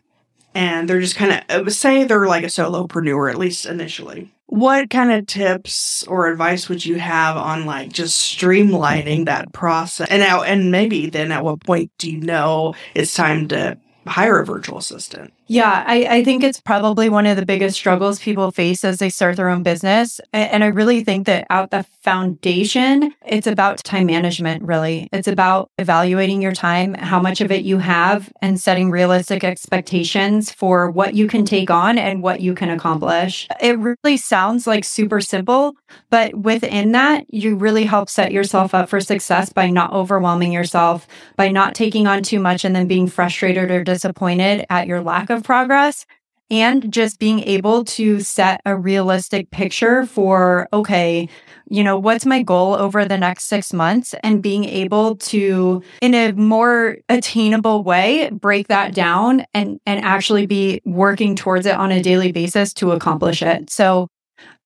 and 0.54 0.88
they're 0.88 1.00
just 1.00 1.16
kind 1.16 1.44
of 1.48 1.66
uh, 1.66 1.70
say 1.70 2.04
they're 2.04 2.26
like 2.26 2.44
a 2.44 2.48
solopreneur 2.48 3.30
at 3.30 3.38
least 3.38 3.66
initially. 3.66 4.30
What 4.46 4.90
kind 4.90 5.10
of 5.10 5.26
tips 5.26 6.04
or 6.06 6.28
advice 6.28 6.68
would 6.68 6.84
you 6.84 6.98
have 6.98 7.36
on 7.36 7.64
like 7.64 7.90
just 7.90 8.20
streamlining 8.20 9.24
that 9.24 9.52
process? 9.52 10.08
And 10.10 10.20
now 10.20 10.42
and 10.42 10.70
maybe 10.70 11.08
then 11.08 11.32
at 11.32 11.44
what 11.44 11.64
point 11.64 11.90
do 11.98 12.10
you 12.10 12.20
know 12.20 12.74
it's 12.94 13.14
time 13.14 13.48
to 13.48 13.78
hire 14.06 14.40
a 14.40 14.44
virtual 14.44 14.78
assistant 14.78 15.32
yeah, 15.46 15.84
I, 15.86 16.06
I, 16.08 16.24
think 16.24 16.44
it's 16.44 16.60
probably 16.60 17.08
one 17.08 17.26
of 17.26 17.36
the 17.36 17.44
biggest 17.44 17.76
struggles 17.76 18.20
people 18.20 18.50
face 18.52 18.84
as 18.84 18.98
they 18.98 19.10
start 19.10 19.36
their 19.36 19.48
own 19.48 19.62
business. 19.62 20.20
And 20.32 20.62
I 20.62 20.68
really 20.68 21.02
think 21.02 21.26
that 21.26 21.46
at 21.50 21.70
the 21.70 21.82
foundation, 22.02 23.12
it's 23.26 23.46
about 23.46 23.82
time 23.82 24.06
management, 24.06 24.62
really. 24.62 25.08
It's 25.12 25.26
about 25.26 25.70
evaluating 25.78 26.42
your 26.42 26.52
time, 26.52 26.94
how 26.94 27.20
much 27.20 27.40
of 27.40 27.50
it 27.50 27.64
you 27.64 27.78
have, 27.78 28.32
and 28.40 28.60
setting 28.60 28.90
realistic 28.90 29.42
expectations 29.42 30.52
for 30.52 30.90
what 30.90 31.14
you 31.14 31.26
can 31.26 31.44
take 31.44 31.70
on 31.70 31.98
and 31.98 32.22
what 32.22 32.40
you 32.40 32.54
can 32.54 32.70
accomplish. 32.70 33.48
It 33.60 33.78
really 33.78 34.16
sounds 34.16 34.66
like 34.66 34.84
super 34.84 35.20
simple, 35.20 35.74
but 36.08 36.34
within 36.34 36.92
that, 36.92 37.32
you 37.32 37.56
really 37.56 37.84
help 37.84 38.08
set 38.08 38.32
yourself 38.32 38.74
up 38.74 38.88
for 38.88 39.00
success 39.00 39.52
by 39.52 39.70
not 39.70 39.92
overwhelming 39.92 40.52
yourself, 40.52 41.08
by 41.36 41.48
not 41.48 41.74
taking 41.74 42.06
on 42.06 42.22
too 42.22 42.38
much 42.38 42.64
and 42.64 42.76
then 42.76 42.86
being 42.86 43.08
frustrated 43.08 43.70
or 43.70 43.82
disappointed 43.82 44.64
at 44.70 44.86
your 44.86 45.00
lack 45.00 45.31
of 45.32 45.42
progress. 45.42 46.06
and 46.52 46.92
just 46.92 47.18
being 47.18 47.40
able 47.40 47.82
to 47.82 48.20
set 48.20 48.60
a 48.66 48.76
realistic 48.76 49.50
picture 49.50 50.04
for, 50.04 50.68
okay, 50.74 51.26
you 51.70 51.82
know, 51.82 51.98
what's 51.98 52.26
my 52.26 52.42
goal 52.42 52.74
over 52.74 53.06
the 53.06 53.16
next 53.16 53.44
six 53.44 53.72
months 53.72 54.14
and 54.22 54.42
being 54.42 54.66
able 54.66 55.16
to, 55.16 55.82
in 56.02 56.14
a 56.14 56.32
more 56.32 56.98
attainable 57.08 57.82
way, 57.82 58.28
break 58.30 58.68
that 58.68 58.94
down 58.94 59.46
and, 59.54 59.80
and 59.86 60.04
actually 60.04 60.44
be 60.44 60.82
working 60.84 61.34
towards 61.34 61.64
it 61.64 61.74
on 61.74 61.90
a 61.90 62.02
daily 62.02 62.32
basis 62.32 62.74
to 62.74 62.92
accomplish 62.92 63.40
it. 63.40 63.70
So 63.70 64.08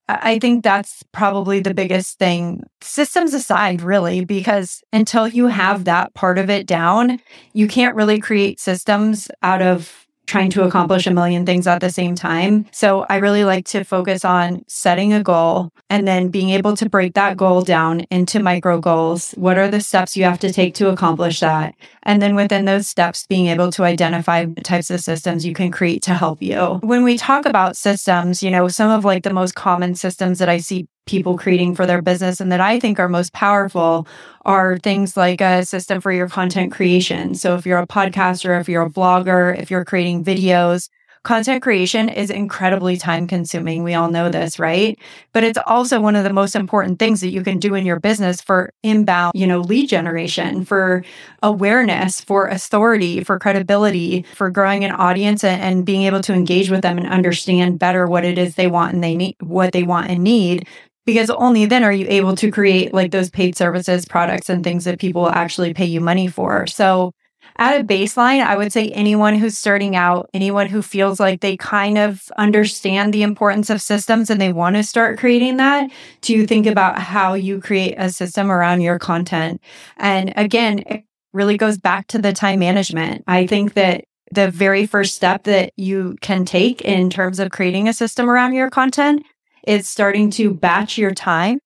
I 0.08 0.40
think 0.40 0.64
that's 0.64 1.04
probably 1.12 1.60
the 1.60 1.74
biggest 1.74 2.18
thing, 2.18 2.64
systems 2.80 3.32
aside, 3.32 3.80
really, 3.80 4.24
because 4.24 4.82
until 4.92 5.28
you 5.28 5.46
have 5.46 5.84
that 5.84 6.14
part 6.14 6.38
of 6.38 6.50
it 6.50 6.66
down, 6.66 7.20
you 7.52 7.68
can't 7.68 7.94
really 7.94 8.18
create 8.18 8.58
systems 8.58 9.28
out 9.42 9.62
of 9.62 10.05
trying 10.26 10.50
to 10.50 10.64
accomplish 10.64 11.06
a 11.06 11.10
million 11.10 11.46
things 11.46 11.66
at 11.66 11.80
the 11.80 11.90
same 11.90 12.14
time. 12.14 12.66
So 12.72 13.06
I 13.08 13.16
really 13.16 13.44
like 13.44 13.64
to 13.66 13.84
focus 13.84 14.24
on 14.24 14.64
setting 14.66 15.12
a 15.12 15.22
goal 15.22 15.70
and 15.88 16.06
then 16.06 16.28
being 16.28 16.50
able 16.50 16.76
to 16.76 16.88
break 16.88 17.14
that 17.14 17.36
goal 17.36 17.62
down 17.62 18.00
into 18.10 18.40
micro 18.40 18.80
goals. 18.80 19.32
What 19.32 19.58
are 19.58 19.68
the 19.68 19.80
steps 19.80 20.16
you 20.16 20.24
have 20.24 20.40
to 20.40 20.52
take 20.52 20.74
to 20.74 20.88
accomplish 20.88 21.40
that? 21.40 21.74
And 22.02 22.20
then 22.20 22.34
within 22.34 22.64
those 22.64 22.86
steps, 22.86 23.26
being 23.26 23.46
able 23.46 23.70
to 23.72 23.84
identify 23.84 24.46
types 24.64 24.90
of 24.90 25.00
systems 25.00 25.46
you 25.46 25.54
can 25.54 25.70
create 25.70 26.02
to 26.02 26.14
help 26.14 26.42
you. 26.42 26.80
When 26.82 27.04
we 27.04 27.16
talk 27.16 27.46
about 27.46 27.76
systems, 27.76 28.42
you 28.42 28.50
know, 28.50 28.68
some 28.68 28.90
of 28.90 29.04
like 29.04 29.22
the 29.22 29.32
most 29.32 29.54
common 29.54 29.94
systems 29.94 30.38
that 30.38 30.48
I 30.48 30.58
see 30.58 30.88
people 31.06 31.38
creating 31.38 31.74
for 31.74 31.86
their 31.86 32.02
business 32.02 32.40
and 32.40 32.52
that 32.52 32.60
I 32.60 32.78
think 32.78 32.98
are 32.98 33.08
most 33.08 33.32
powerful 33.32 34.06
are 34.44 34.78
things 34.78 35.16
like 35.16 35.40
a 35.40 35.64
system 35.64 36.00
for 36.00 36.12
your 36.12 36.28
content 36.28 36.72
creation. 36.72 37.34
So 37.34 37.54
if 37.54 37.64
you're 37.64 37.78
a 37.78 37.86
podcaster, 37.86 38.60
if 38.60 38.68
you're 38.68 38.82
a 38.82 38.90
blogger, 38.90 39.58
if 39.58 39.70
you're 39.70 39.84
creating 39.84 40.24
videos, 40.24 40.88
content 41.26 41.60
creation 41.60 42.08
is 42.08 42.30
incredibly 42.30 42.96
time 42.96 43.26
consuming. 43.26 43.82
We 43.82 43.94
all 43.94 44.10
know 44.10 44.30
this, 44.30 44.60
right? 44.60 44.96
But 45.32 45.42
it's 45.42 45.58
also 45.66 46.00
one 46.00 46.14
of 46.14 46.22
the 46.22 46.32
most 46.32 46.54
important 46.54 47.00
things 47.00 47.20
that 47.20 47.30
you 47.30 47.42
can 47.42 47.58
do 47.58 47.74
in 47.74 47.84
your 47.84 47.98
business 47.98 48.40
for 48.40 48.72
inbound, 48.84 49.32
you 49.34 49.46
know, 49.46 49.60
lead 49.60 49.88
generation, 49.88 50.64
for 50.64 51.04
awareness, 51.42 52.20
for 52.20 52.46
authority, 52.46 53.24
for 53.24 53.40
credibility, 53.40 54.24
for 54.34 54.50
growing 54.50 54.84
an 54.84 54.92
audience 54.92 55.42
and, 55.42 55.60
and 55.60 55.84
being 55.84 56.02
able 56.02 56.20
to 56.20 56.32
engage 56.32 56.70
with 56.70 56.82
them 56.82 56.96
and 56.96 57.08
understand 57.08 57.80
better 57.80 58.06
what 58.06 58.24
it 58.24 58.38
is 58.38 58.54
they 58.54 58.68
want 58.68 58.94
and 58.94 59.02
they 59.02 59.16
need, 59.16 59.34
what 59.40 59.72
they 59.72 59.82
want 59.82 60.08
and 60.08 60.22
need 60.22 60.66
because 61.06 61.30
only 61.30 61.64
then 61.64 61.84
are 61.84 61.92
you 61.92 62.06
able 62.08 62.36
to 62.36 62.50
create 62.50 62.92
like 62.92 63.12
those 63.12 63.30
paid 63.30 63.56
services, 63.56 64.04
products, 64.04 64.50
and 64.50 64.62
things 64.62 64.84
that 64.84 64.98
people 64.98 65.22
will 65.22 65.30
actually 65.30 65.72
pay 65.72 65.86
you 65.86 66.00
money 66.00 66.26
for. 66.26 66.66
So, 66.66 67.12
at 67.58 67.80
a 67.80 67.84
baseline, 67.84 68.44
I 68.44 68.56
would 68.56 68.72
say 68.72 68.90
anyone 68.90 69.36
who's 69.36 69.56
starting 69.56 69.96
out, 69.96 70.28
anyone 70.34 70.66
who 70.66 70.82
feels 70.82 71.18
like 71.18 71.40
they 71.40 71.56
kind 71.56 71.96
of 71.96 72.24
understand 72.36 73.14
the 73.14 73.22
importance 73.22 73.70
of 73.70 73.80
systems 73.80 74.28
and 74.28 74.38
they 74.38 74.52
want 74.52 74.76
to 74.76 74.82
start 74.82 75.18
creating 75.18 75.56
that, 75.56 75.90
to 76.22 76.46
think 76.46 76.66
about 76.66 76.98
how 76.98 77.32
you 77.32 77.60
create 77.60 77.94
a 77.96 78.10
system 78.10 78.50
around 78.50 78.82
your 78.82 78.98
content. 78.98 79.62
And 79.96 80.34
again, 80.36 80.80
it 80.80 81.04
really 81.32 81.56
goes 81.56 81.78
back 81.78 82.08
to 82.08 82.18
the 82.18 82.32
time 82.32 82.58
management. 82.58 83.24
I 83.26 83.46
think 83.46 83.72
that 83.74 84.04
the 84.32 84.50
very 84.50 84.84
first 84.86 85.14
step 85.14 85.44
that 85.44 85.72
you 85.76 86.16
can 86.20 86.44
take 86.44 86.82
in 86.82 87.08
terms 87.08 87.38
of 87.38 87.52
creating 87.52 87.88
a 87.88 87.94
system 87.94 88.28
around 88.28 88.52
your 88.52 88.68
content 88.68 89.22
is 89.66 89.88
starting 89.88 90.30
to 90.30 90.54
batch 90.54 90.96
your 90.96 91.12
time 91.12 91.58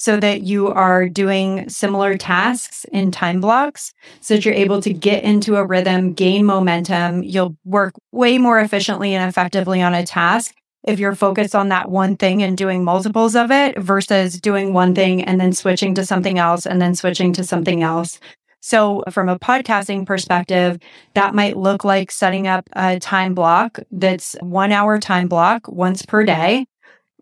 so 0.00 0.18
that 0.18 0.42
you 0.42 0.68
are 0.68 1.10
doing 1.10 1.68
similar 1.68 2.16
tasks 2.16 2.86
in 2.90 3.10
time 3.10 3.38
blocks 3.38 3.92
so 4.20 4.32
that 4.34 4.46
you're 4.46 4.54
able 4.54 4.80
to 4.80 4.94
get 4.94 5.24
into 5.24 5.56
a 5.56 5.66
rhythm, 5.66 6.14
gain 6.14 6.46
momentum. 6.46 7.22
You'll 7.22 7.54
work 7.66 7.92
way 8.10 8.38
more 8.38 8.58
efficiently 8.58 9.14
and 9.14 9.28
effectively 9.28 9.82
on 9.82 9.92
a 9.92 10.06
task 10.06 10.54
if 10.84 10.98
you're 10.98 11.14
focused 11.14 11.54
on 11.54 11.68
that 11.68 11.90
one 11.90 12.16
thing 12.16 12.42
and 12.42 12.56
doing 12.56 12.82
multiples 12.82 13.36
of 13.36 13.50
it 13.50 13.78
versus 13.78 14.40
doing 14.40 14.72
one 14.72 14.94
thing 14.94 15.22
and 15.22 15.38
then 15.38 15.52
switching 15.52 15.94
to 15.96 16.06
something 16.06 16.38
else 16.38 16.64
and 16.64 16.80
then 16.80 16.94
switching 16.94 17.34
to 17.34 17.44
something 17.44 17.82
else. 17.82 18.18
So, 18.62 19.02
from 19.10 19.28
a 19.28 19.38
podcasting 19.38 20.06
perspective, 20.06 20.78
that 21.14 21.34
might 21.34 21.56
look 21.56 21.84
like 21.84 22.10
setting 22.10 22.46
up 22.46 22.68
a 22.74 22.98
time 22.98 23.34
block 23.34 23.78
that's 23.90 24.34
one 24.40 24.72
hour 24.72 24.98
time 24.98 25.28
block 25.28 25.68
once 25.68 26.06
per 26.06 26.24
day 26.24 26.66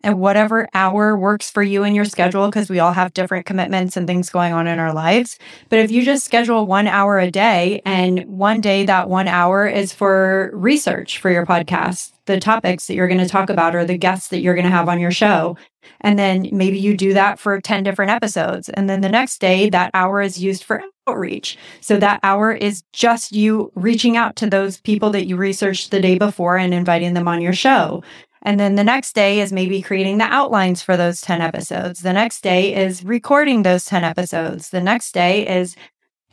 and 0.03 0.19
whatever 0.19 0.69
hour 0.75 1.17
works 1.17 1.51
for 1.51 1.63
you 1.63 1.85
and 1.85 1.95
your 1.95 2.05
schedule, 2.05 2.47
because 2.47 2.71
we 2.71 2.79
all 2.79 2.93
have 2.93 3.15
different 3.15 3.47
commitments 3.47 3.97
and 3.97 4.07
things 4.07 4.31
going 4.31 4.53
on 4.53 4.67
in 4.67 4.79
our 4.79 4.93
lives. 4.93 5.39
But 5.69 5.81
if 5.81 5.91
you 5.91 6.05
just 6.05 6.25
schedule 6.25 6.67
one 6.67 6.87
hour 6.87 7.19
a 7.19 7.31
day 7.31 7.83
and 7.85 8.25
one 8.27 8.61
day 8.61 8.85
that 8.87 9.09
one 9.09 9.29
hour 9.29 9.67
is 9.67 9.93
for 9.93 10.51
research 10.53 11.19
for 11.19 11.31
your 11.31 11.47
podcast, 11.47 12.13
the 12.27 12.39
topics 12.39 12.87
that 12.87 12.95
you're 12.95 13.09
going 13.09 13.19
to 13.21 13.29
talk 13.29 13.51
about 13.51 13.75
or 13.75 13.85
the 13.85 13.99
guests 13.99 14.29
that 14.29 14.41
you're 14.41 14.55
going 14.55 14.65
to 14.65 14.71
have 14.71 14.89
on 14.89 15.01
your 15.01 15.11
show. 15.11 15.57
And 16.01 16.19
then 16.19 16.49
maybe 16.53 16.79
you 16.79 16.97
do 16.97 17.15
that 17.15 17.39
for 17.39 17.61
10 17.61 17.83
different 17.83 18.11
episodes. 18.11 18.69
And 18.69 18.89
then 18.89 19.01
the 19.01 19.09
next 19.09 19.41
day, 19.41 19.71
that 19.71 19.91
hour 19.95 20.21
is 20.21 20.41
used 20.41 20.63
for 20.63 20.83
outreach. 21.09 21.57
So 21.81 21.97
that 21.97 22.21
hour 22.23 22.53
is 22.53 22.83
just 22.93 23.33
you 23.33 23.73
reaching 23.75 24.17
out 24.17 24.37
to 24.37 24.51
those 24.51 24.81
people 24.81 25.11
that 25.11 25.27
you 25.27 25.37
researched 25.37 25.91
the 25.91 26.01
day 26.01 26.19
before 26.19 26.57
and 26.57 26.75
inviting 26.75 27.15
them 27.15 27.27
on 27.27 27.41
your 27.41 27.55
show. 27.55 28.03
And 28.43 28.59
then 28.59 28.77
the 28.77 28.85
next 28.85 29.15
day 29.15 29.41
is 29.41 29.53
maybe 29.53 29.83
creating 29.83 30.19
the 30.19 30.25
outlines 30.25 30.83
for 30.83 30.97
those 30.97 31.21
10 31.21 31.41
episodes. 31.41 32.01
The 32.01 32.13
next 32.13 32.43
day 32.43 32.75
is 32.75 33.05
recording 33.05 33.63
those 33.63 33.85
10 33.85 34.05
episodes. 34.05 34.71
The 34.71 34.81
next 34.81 35.13
day 35.13 35.47
is 35.47 35.77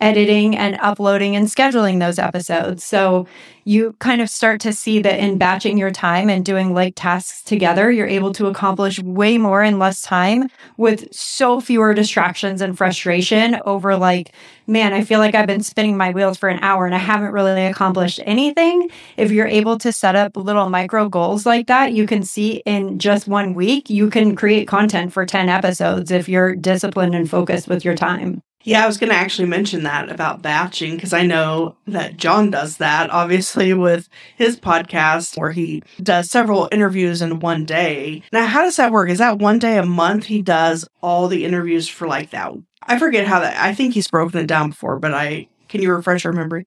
editing 0.01 0.57
and 0.57 0.77
uploading 0.81 1.35
and 1.35 1.47
scheduling 1.47 1.99
those 1.99 2.19
episodes. 2.19 2.83
So 2.83 3.27
you 3.63 3.95
kind 3.99 4.21
of 4.21 4.29
start 4.29 4.61
to 4.61 4.73
see 4.73 4.99
that 4.99 5.19
in 5.19 5.37
batching 5.37 5.77
your 5.77 5.89
time 5.89 6.29
and 6.29 6.45
doing 6.45 6.73
like 6.73 6.93
tasks 6.95 7.41
together, 7.41 7.91
you're 7.91 8.05
able 8.05 8.31
to 8.33 8.47
accomplish 8.47 8.99
way 8.99 9.37
more 9.37 9.63
in 9.63 9.79
less 9.79 10.01
time 10.01 10.49
with 10.77 11.11
so 11.13 11.59
fewer 11.59 11.93
distractions 11.93 12.61
and 12.61 12.77
frustration 12.77 13.59
over 13.65 13.95
like, 13.95 14.33
man, 14.67 14.93
I 14.93 15.03
feel 15.03 15.19
like 15.19 15.33
I've 15.33 15.47
been 15.47 15.63
spinning 15.63 15.97
my 15.97 16.11
wheels 16.11 16.37
for 16.37 16.49
an 16.49 16.59
hour 16.61 16.85
and 16.85 16.93
I 16.93 16.99
haven't 16.99 17.31
really 17.31 17.65
accomplished 17.65 18.19
anything. 18.25 18.89
If 19.17 19.31
you're 19.31 19.47
able 19.47 19.79
to 19.79 19.91
set 19.91 20.15
up 20.15 20.37
little 20.37 20.69
micro 20.69 21.09
goals 21.09 21.45
like 21.45 21.67
that, 21.67 21.93
you 21.93 22.05
can 22.05 22.21
see 22.21 22.61
in 22.65 22.99
just 22.99 23.27
one 23.27 23.53
week, 23.55 23.89
you 23.89 24.09
can 24.09 24.35
create 24.35 24.67
content 24.67 25.13
for 25.13 25.25
10 25.25 25.49
episodes 25.49 26.11
if 26.11 26.29
you're 26.29 26.55
disciplined 26.55 27.15
and 27.15 27.29
focused 27.29 27.67
with 27.67 27.83
your 27.83 27.95
time. 27.95 28.44
Yeah, 28.65 28.83
I 28.83 28.87
was 28.87 28.97
going 28.97 29.11
to 29.11 29.15
actually 29.15 29.47
mention 29.47 29.83
that 29.83 30.09
about 30.09 30.41
batching 30.41 30.95
because 30.95 31.13
I 31.13 31.21
know 31.21 31.77
that 31.85 32.17
John 32.17 32.49
does 32.49 32.77
that, 32.77 33.11
obviously, 33.11 33.75
with 33.75 34.09
his 34.37 34.59
podcast 34.59 35.37
where 35.37 35.51
he 35.51 35.83
does 36.01 36.31
several 36.31 36.67
interviews 36.71 37.21
in 37.21 37.39
one 37.41 37.65
day. 37.65 38.23
Now, 38.31 38.47
how 38.47 38.63
does 38.63 38.77
that 38.77 38.91
work? 38.91 39.11
Is 39.11 39.19
that 39.19 39.37
one 39.37 39.59
day 39.59 39.77
a 39.77 39.85
month 39.85 40.25
he 40.25 40.41
does 40.41 40.87
all 41.03 41.27
the 41.27 41.45
interviews 41.45 41.87
for 41.87 42.07
like 42.07 42.31
that? 42.31 42.53
I 42.81 42.97
forget 42.97 43.27
how 43.27 43.39
that, 43.39 43.55
I 43.55 43.75
think 43.75 43.93
he's 43.93 44.07
broken 44.07 44.39
it 44.39 44.47
down 44.47 44.71
before, 44.71 44.97
but 44.97 45.13
I, 45.13 45.47
can 45.69 45.83
you 45.83 45.93
refresh 45.93 46.23
your 46.23 46.33
memory? 46.33 46.65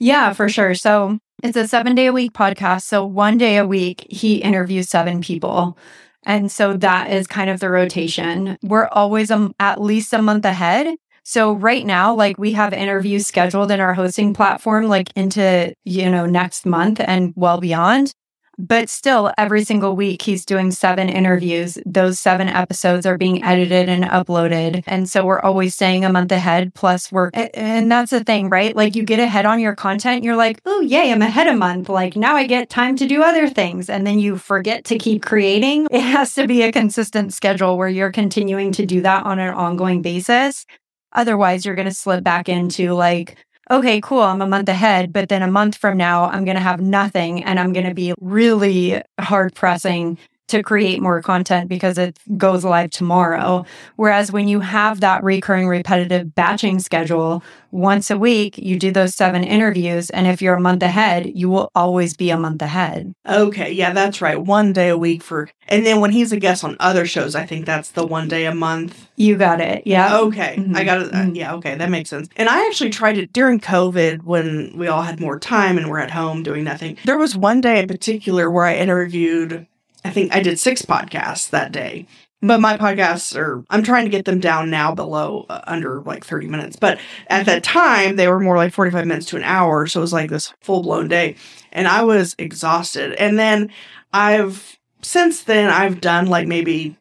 Yeah, 0.00 0.32
for 0.32 0.48
sure. 0.48 0.74
So 0.74 1.20
it's 1.44 1.56
a 1.56 1.68
seven 1.68 1.94
day 1.94 2.06
a 2.06 2.12
week 2.12 2.32
podcast. 2.32 2.82
So 2.82 3.06
one 3.06 3.38
day 3.38 3.58
a 3.58 3.66
week, 3.66 4.04
he 4.10 4.38
interviews 4.38 4.88
seven 4.88 5.20
people. 5.20 5.78
And 6.24 6.50
so 6.50 6.76
that 6.78 7.12
is 7.12 7.28
kind 7.28 7.48
of 7.48 7.60
the 7.60 7.70
rotation. 7.70 8.58
We're 8.60 8.88
always 8.88 9.30
um, 9.30 9.54
at 9.60 9.80
least 9.80 10.12
a 10.12 10.20
month 10.20 10.44
ahead. 10.44 10.96
So 11.28 11.52
right 11.52 11.84
now, 11.84 12.14
like 12.14 12.38
we 12.38 12.52
have 12.52 12.72
interviews 12.72 13.26
scheduled 13.26 13.70
in 13.70 13.80
our 13.80 13.92
hosting 13.92 14.32
platform, 14.32 14.88
like 14.88 15.10
into, 15.14 15.74
you 15.84 16.08
know, 16.08 16.24
next 16.24 16.64
month 16.64 17.00
and 17.00 17.34
well 17.36 17.60
beyond. 17.60 18.14
But 18.56 18.88
still, 18.88 19.30
every 19.36 19.62
single 19.64 19.94
week, 19.94 20.22
he's 20.22 20.46
doing 20.46 20.70
seven 20.70 21.10
interviews. 21.10 21.76
Those 21.84 22.18
seven 22.18 22.48
episodes 22.48 23.04
are 23.04 23.18
being 23.18 23.44
edited 23.44 23.90
and 23.90 24.04
uploaded. 24.04 24.82
And 24.86 25.06
so 25.06 25.22
we're 25.26 25.40
always 25.40 25.74
staying 25.74 26.02
a 26.06 26.10
month 26.10 26.32
ahead, 26.32 26.72
plus 26.74 27.12
we're, 27.12 27.30
And 27.34 27.92
that's 27.92 28.10
the 28.10 28.24
thing, 28.24 28.48
right? 28.48 28.74
Like 28.74 28.96
you 28.96 29.02
get 29.02 29.20
ahead 29.20 29.44
on 29.44 29.60
your 29.60 29.76
content, 29.76 30.24
you're 30.24 30.34
like, 30.34 30.62
oh, 30.64 30.80
yay, 30.80 31.12
I'm 31.12 31.20
ahead 31.20 31.46
a 31.46 31.54
month. 31.54 31.90
Like 31.90 32.16
now 32.16 32.36
I 32.36 32.46
get 32.46 32.70
time 32.70 32.96
to 32.96 33.06
do 33.06 33.22
other 33.22 33.50
things. 33.50 33.90
And 33.90 34.06
then 34.06 34.18
you 34.18 34.38
forget 34.38 34.86
to 34.86 34.96
keep 34.96 35.22
creating. 35.22 35.88
It 35.98 36.00
has 36.00 36.32
to 36.36 36.46
be 36.46 36.62
a 36.62 36.72
consistent 36.72 37.34
schedule 37.34 37.76
where 37.76 37.88
you're 37.88 38.12
continuing 38.12 38.72
to 38.72 38.86
do 38.86 39.02
that 39.02 39.26
on 39.26 39.38
an 39.38 39.52
ongoing 39.52 40.00
basis. 40.00 40.64
Otherwise, 41.12 41.64
you're 41.64 41.74
going 41.74 41.88
to 41.88 41.94
slip 41.94 42.22
back 42.22 42.48
into 42.48 42.92
like, 42.92 43.36
okay, 43.70 44.00
cool, 44.00 44.22
I'm 44.22 44.42
a 44.42 44.46
month 44.46 44.68
ahead, 44.68 45.12
but 45.12 45.28
then 45.28 45.42
a 45.42 45.50
month 45.50 45.76
from 45.76 45.96
now, 45.96 46.24
I'm 46.24 46.44
going 46.44 46.56
to 46.56 46.62
have 46.62 46.80
nothing 46.80 47.44
and 47.44 47.60
I'm 47.60 47.72
going 47.72 47.86
to 47.86 47.94
be 47.94 48.14
really 48.20 49.02
hard 49.20 49.54
pressing 49.54 50.18
to 50.48 50.62
create 50.62 51.00
more 51.00 51.22
content 51.22 51.68
because 51.68 51.98
it 51.98 52.18
goes 52.36 52.64
live 52.64 52.90
tomorrow. 52.90 53.64
Whereas 53.96 54.32
when 54.32 54.48
you 54.48 54.60
have 54.60 55.00
that 55.00 55.22
recurring 55.22 55.68
repetitive 55.68 56.34
batching 56.34 56.80
schedule, 56.80 57.42
once 57.70 58.10
a 58.10 58.16
week, 58.16 58.56
you 58.56 58.78
do 58.78 58.90
those 58.90 59.14
seven 59.14 59.44
interviews. 59.44 60.08
And 60.10 60.26
if 60.26 60.40
you're 60.40 60.54
a 60.54 60.60
month 60.60 60.82
ahead, 60.82 61.30
you 61.34 61.50
will 61.50 61.70
always 61.74 62.16
be 62.16 62.30
a 62.30 62.38
month 62.38 62.62
ahead. 62.62 63.12
Okay. 63.28 63.72
Yeah, 63.72 63.92
that's 63.92 64.22
right. 64.22 64.40
One 64.40 64.72
day 64.72 64.88
a 64.88 64.96
week 64.96 65.22
for, 65.22 65.50
and 65.68 65.84
then 65.84 66.00
when 66.00 66.10
he's 66.10 66.32
a 66.32 66.38
guest 66.38 66.64
on 66.64 66.76
other 66.80 67.06
shows, 67.06 67.34
I 67.34 67.44
think 67.44 67.66
that's 67.66 67.90
the 67.90 68.06
one 68.06 68.28
day 68.28 68.46
a 68.46 68.54
month. 68.54 69.08
You 69.16 69.36
got 69.36 69.60
it. 69.60 69.82
Yeah. 69.86 70.18
Okay. 70.18 70.56
Mm-hmm. 70.58 70.76
I 70.76 70.84
got 70.84 71.02
it. 71.02 71.14
Uh, 71.14 71.30
yeah. 71.32 71.54
Okay. 71.54 71.74
That 71.74 71.90
makes 71.90 72.08
sense. 72.08 72.28
And 72.36 72.48
I 72.48 72.66
actually 72.66 72.90
tried 72.90 73.18
it 73.18 73.32
during 73.32 73.60
COVID 73.60 74.22
when 74.22 74.72
we 74.76 74.88
all 74.88 75.02
had 75.02 75.20
more 75.20 75.38
time 75.38 75.76
and 75.76 75.90
we're 75.90 75.98
at 75.98 76.10
home 76.10 76.42
doing 76.42 76.64
nothing. 76.64 76.96
There 77.04 77.18
was 77.18 77.36
one 77.36 77.60
day 77.60 77.80
in 77.80 77.88
particular 77.88 78.50
where 78.50 78.64
I 78.64 78.76
interviewed 78.76 79.66
I 80.04 80.10
think 80.10 80.34
I 80.34 80.40
did 80.40 80.58
six 80.58 80.82
podcasts 80.82 81.50
that 81.50 81.72
day. 81.72 82.06
But 82.40 82.60
my 82.60 82.76
podcasts 82.76 83.36
are, 83.36 83.64
I'm 83.68 83.82
trying 83.82 84.04
to 84.04 84.10
get 84.10 84.24
them 84.24 84.38
down 84.38 84.70
now 84.70 84.94
below 84.94 85.44
uh, 85.48 85.60
under 85.66 86.02
like 86.02 86.24
30 86.24 86.46
minutes. 86.46 86.76
But 86.76 87.00
at 87.26 87.46
that 87.46 87.64
time, 87.64 88.14
they 88.14 88.28
were 88.28 88.38
more 88.38 88.56
like 88.56 88.72
45 88.72 89.06
minutes 89.06 89.26
to 89.26 89.36
an 89.36 89.42
hour. 89.42 89.88
So 89.88 89.98
it 89.98 90.02
was 90.02 90.12
like 90.12 90.30
this 90.30 90.54
full 90.60 90.82
blown 90.82 91.08
day. 91.08 91.34
And 91.72 91.88
I 91.88 92.02
was 92.02 92.36
exhausted. 92.38 93.14
And 93.14 93.38
then 93.38 93.72
I've, 94.12 94.78
since 95.02 95.42
then, 95.42 95.68
I've 95.68 96.00
done 96.00 96.26
like 96.26 96.46
maybe 96.46 96.96